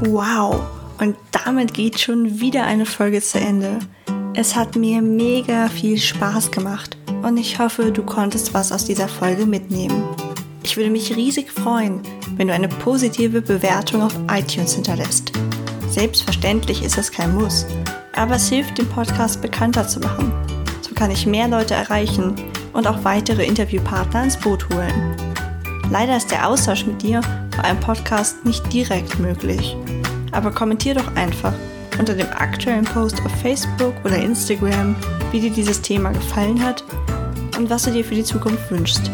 Wow, 0.01 0.61
und 0.99 1.15
damit 1.31 1.73
geht 1.73 2.01
schon 2.01 2.41
wieder 2.41 2.65
eine 2.65 2.85
Folge 2.85 3.21
zu 3.21 3.39
Ende. 3.39 3.79
Es 4.33 4.57
hat 4.57 4.75
mir 4.75 5.01
mega 5.01 5.69
viel 5.69 5.97
Spaß 5.97 6.51
gemacht 6.51 6.97
und 7.23 7.37
ich 7.37 7.59
hoffe, 7.59 7.93
du 7.93 8.03
konntest 8.03 8.53
was 8.53 8.73
aus 8.73 8.83
dieser 8.83 9.07
Folge 9.07 9.45
mitnehmen. 9.45 10.03
Ich 10.63 10.75
würde 10.75 10.89
mich 10.89 11.15
riesig 11.15 11.49
freuen, 11.49 12.01
wenn 12.35 12.49
du 12.49 12.53
eine 12.53 12.67
positive 12.67 13.41
Bewertung 13.41 14.01
auf 14.01 14.19
iTunes 14.29 14.73
hinterlässt. 14.73 15.31
Selbstverständlich 15.89 16.83
ist 16.83 16.97
es 16.97 17.09
kein 17.09 17.33
Muss, 17.33 17.65
aber 18.13 18.35
es 18.35 18.49
hilft, 18.49 18.77
den 18.77 18.89
Podcast 18.89 19.41
bekannter 19.41 19.87
zu 19.87 20.01
machen. 20.01 20.29
So 20.81 20.93
kann 20.93 21.09
ich 21.09 21.25
mehr 21.25 21.47
Leute 21.47 21.73
erreichen 21.73 22.35
und 22.73 22.85
auch 22.85 23.05
weitere 23.05 23.45
Interviewpartner 23.45 24.25
ins 24.25 24.35
Boot 24.35 24.67
holen. 24.69 25.26
Leider 25.89 26.17
ist 26.17 26.31
der 26.31 26.47
Austausch 26.47 26.85
mit 26.85 27.01
dir 27.01 27.21
bei 27.55 27.63
einem 27.63 27.79
Podcast 27.79 28.43
nicht 28.45 28.71
direkt 28.73 29.19
möglich. 29.19 29.75
Aber 30.31 30.51
kommentier 30.51 30.95
doch 30.95 31.15
einfach 31.15 31.53
unter 31.97 32.13
dem 32.13 32.27
aktuellen 32.27 32.83
Post 32.83 33.21
auf 33.25 33.31
Facebook 33.41 33.93
oder 34.03 34.17
Instagram, 34.17 34.95
wie 35.31 35.39
dir 35.39 35.49
dieses 35.49 35.81
Thema 35.81 36.11
gefallen 36.11 36.61
hat 36.63 36.83
und 37.57 37.69
was 37.69 37.83
du 37.83 37.91
dir 37.91 38.03
für 38.03 38.15
die 38.15 38.23
Zukunft 38.23 38.69
wünschst. 38.69 39.09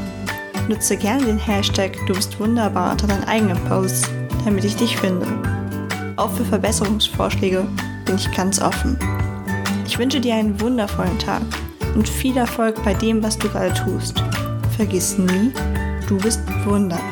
Nutze 0.67 0.97
gerne 0.97 1.25
den 1.25 1.37
Hashtag 1.37 1.97
Du 2.07 2.13
bist 2.13 2.39
wunderbar 2.39 2.91
unter 2.91 3.07
deinen 3.07 3.23
eigenen 3.25 3.57
Posts, 3.65 4.09
damit 4.43 4.63
ich 4.63 4.75
dich 4.75 4.97
finde. 4.97 5.27
Auch 6.15 6.31
für 6.31 6.45
Verbesserungsvorschläge 6.45 7.65
bin 8.05 8.15
ich 8.15 8.31
ganz 8.31 8.61
offen. 8.61 8.97
Ich 9.85 9.99
wünsche 9.99 10.19
dir 10.19 10.35
einen 10.35 10.59
wundervollen 10.59 11.19
Tag 11.19 11.41
und 11.95 12.09
viel 12.09 12.35
Erfolg 12.37 12.83
bei 12.83 12.93
dem, 12.93 13.21
was 13.21 13.37
du 13.37 13.47
gerade 13.49 13.73
tust. 13.73 14.23
Vergiss 14.75 15.17
nie, 15.17 15.51
du 16.07 16.17
bist 16.17 16.41
wunderbar. 16.65 17.03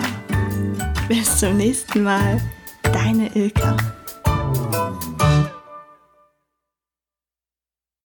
Bis 1.08 1.40
zum 1.40 1.58
nächsten 1.58 2.04
Mal, 2.04 2.40
deine 2.84 3.34
Ilka. 3.36 3.76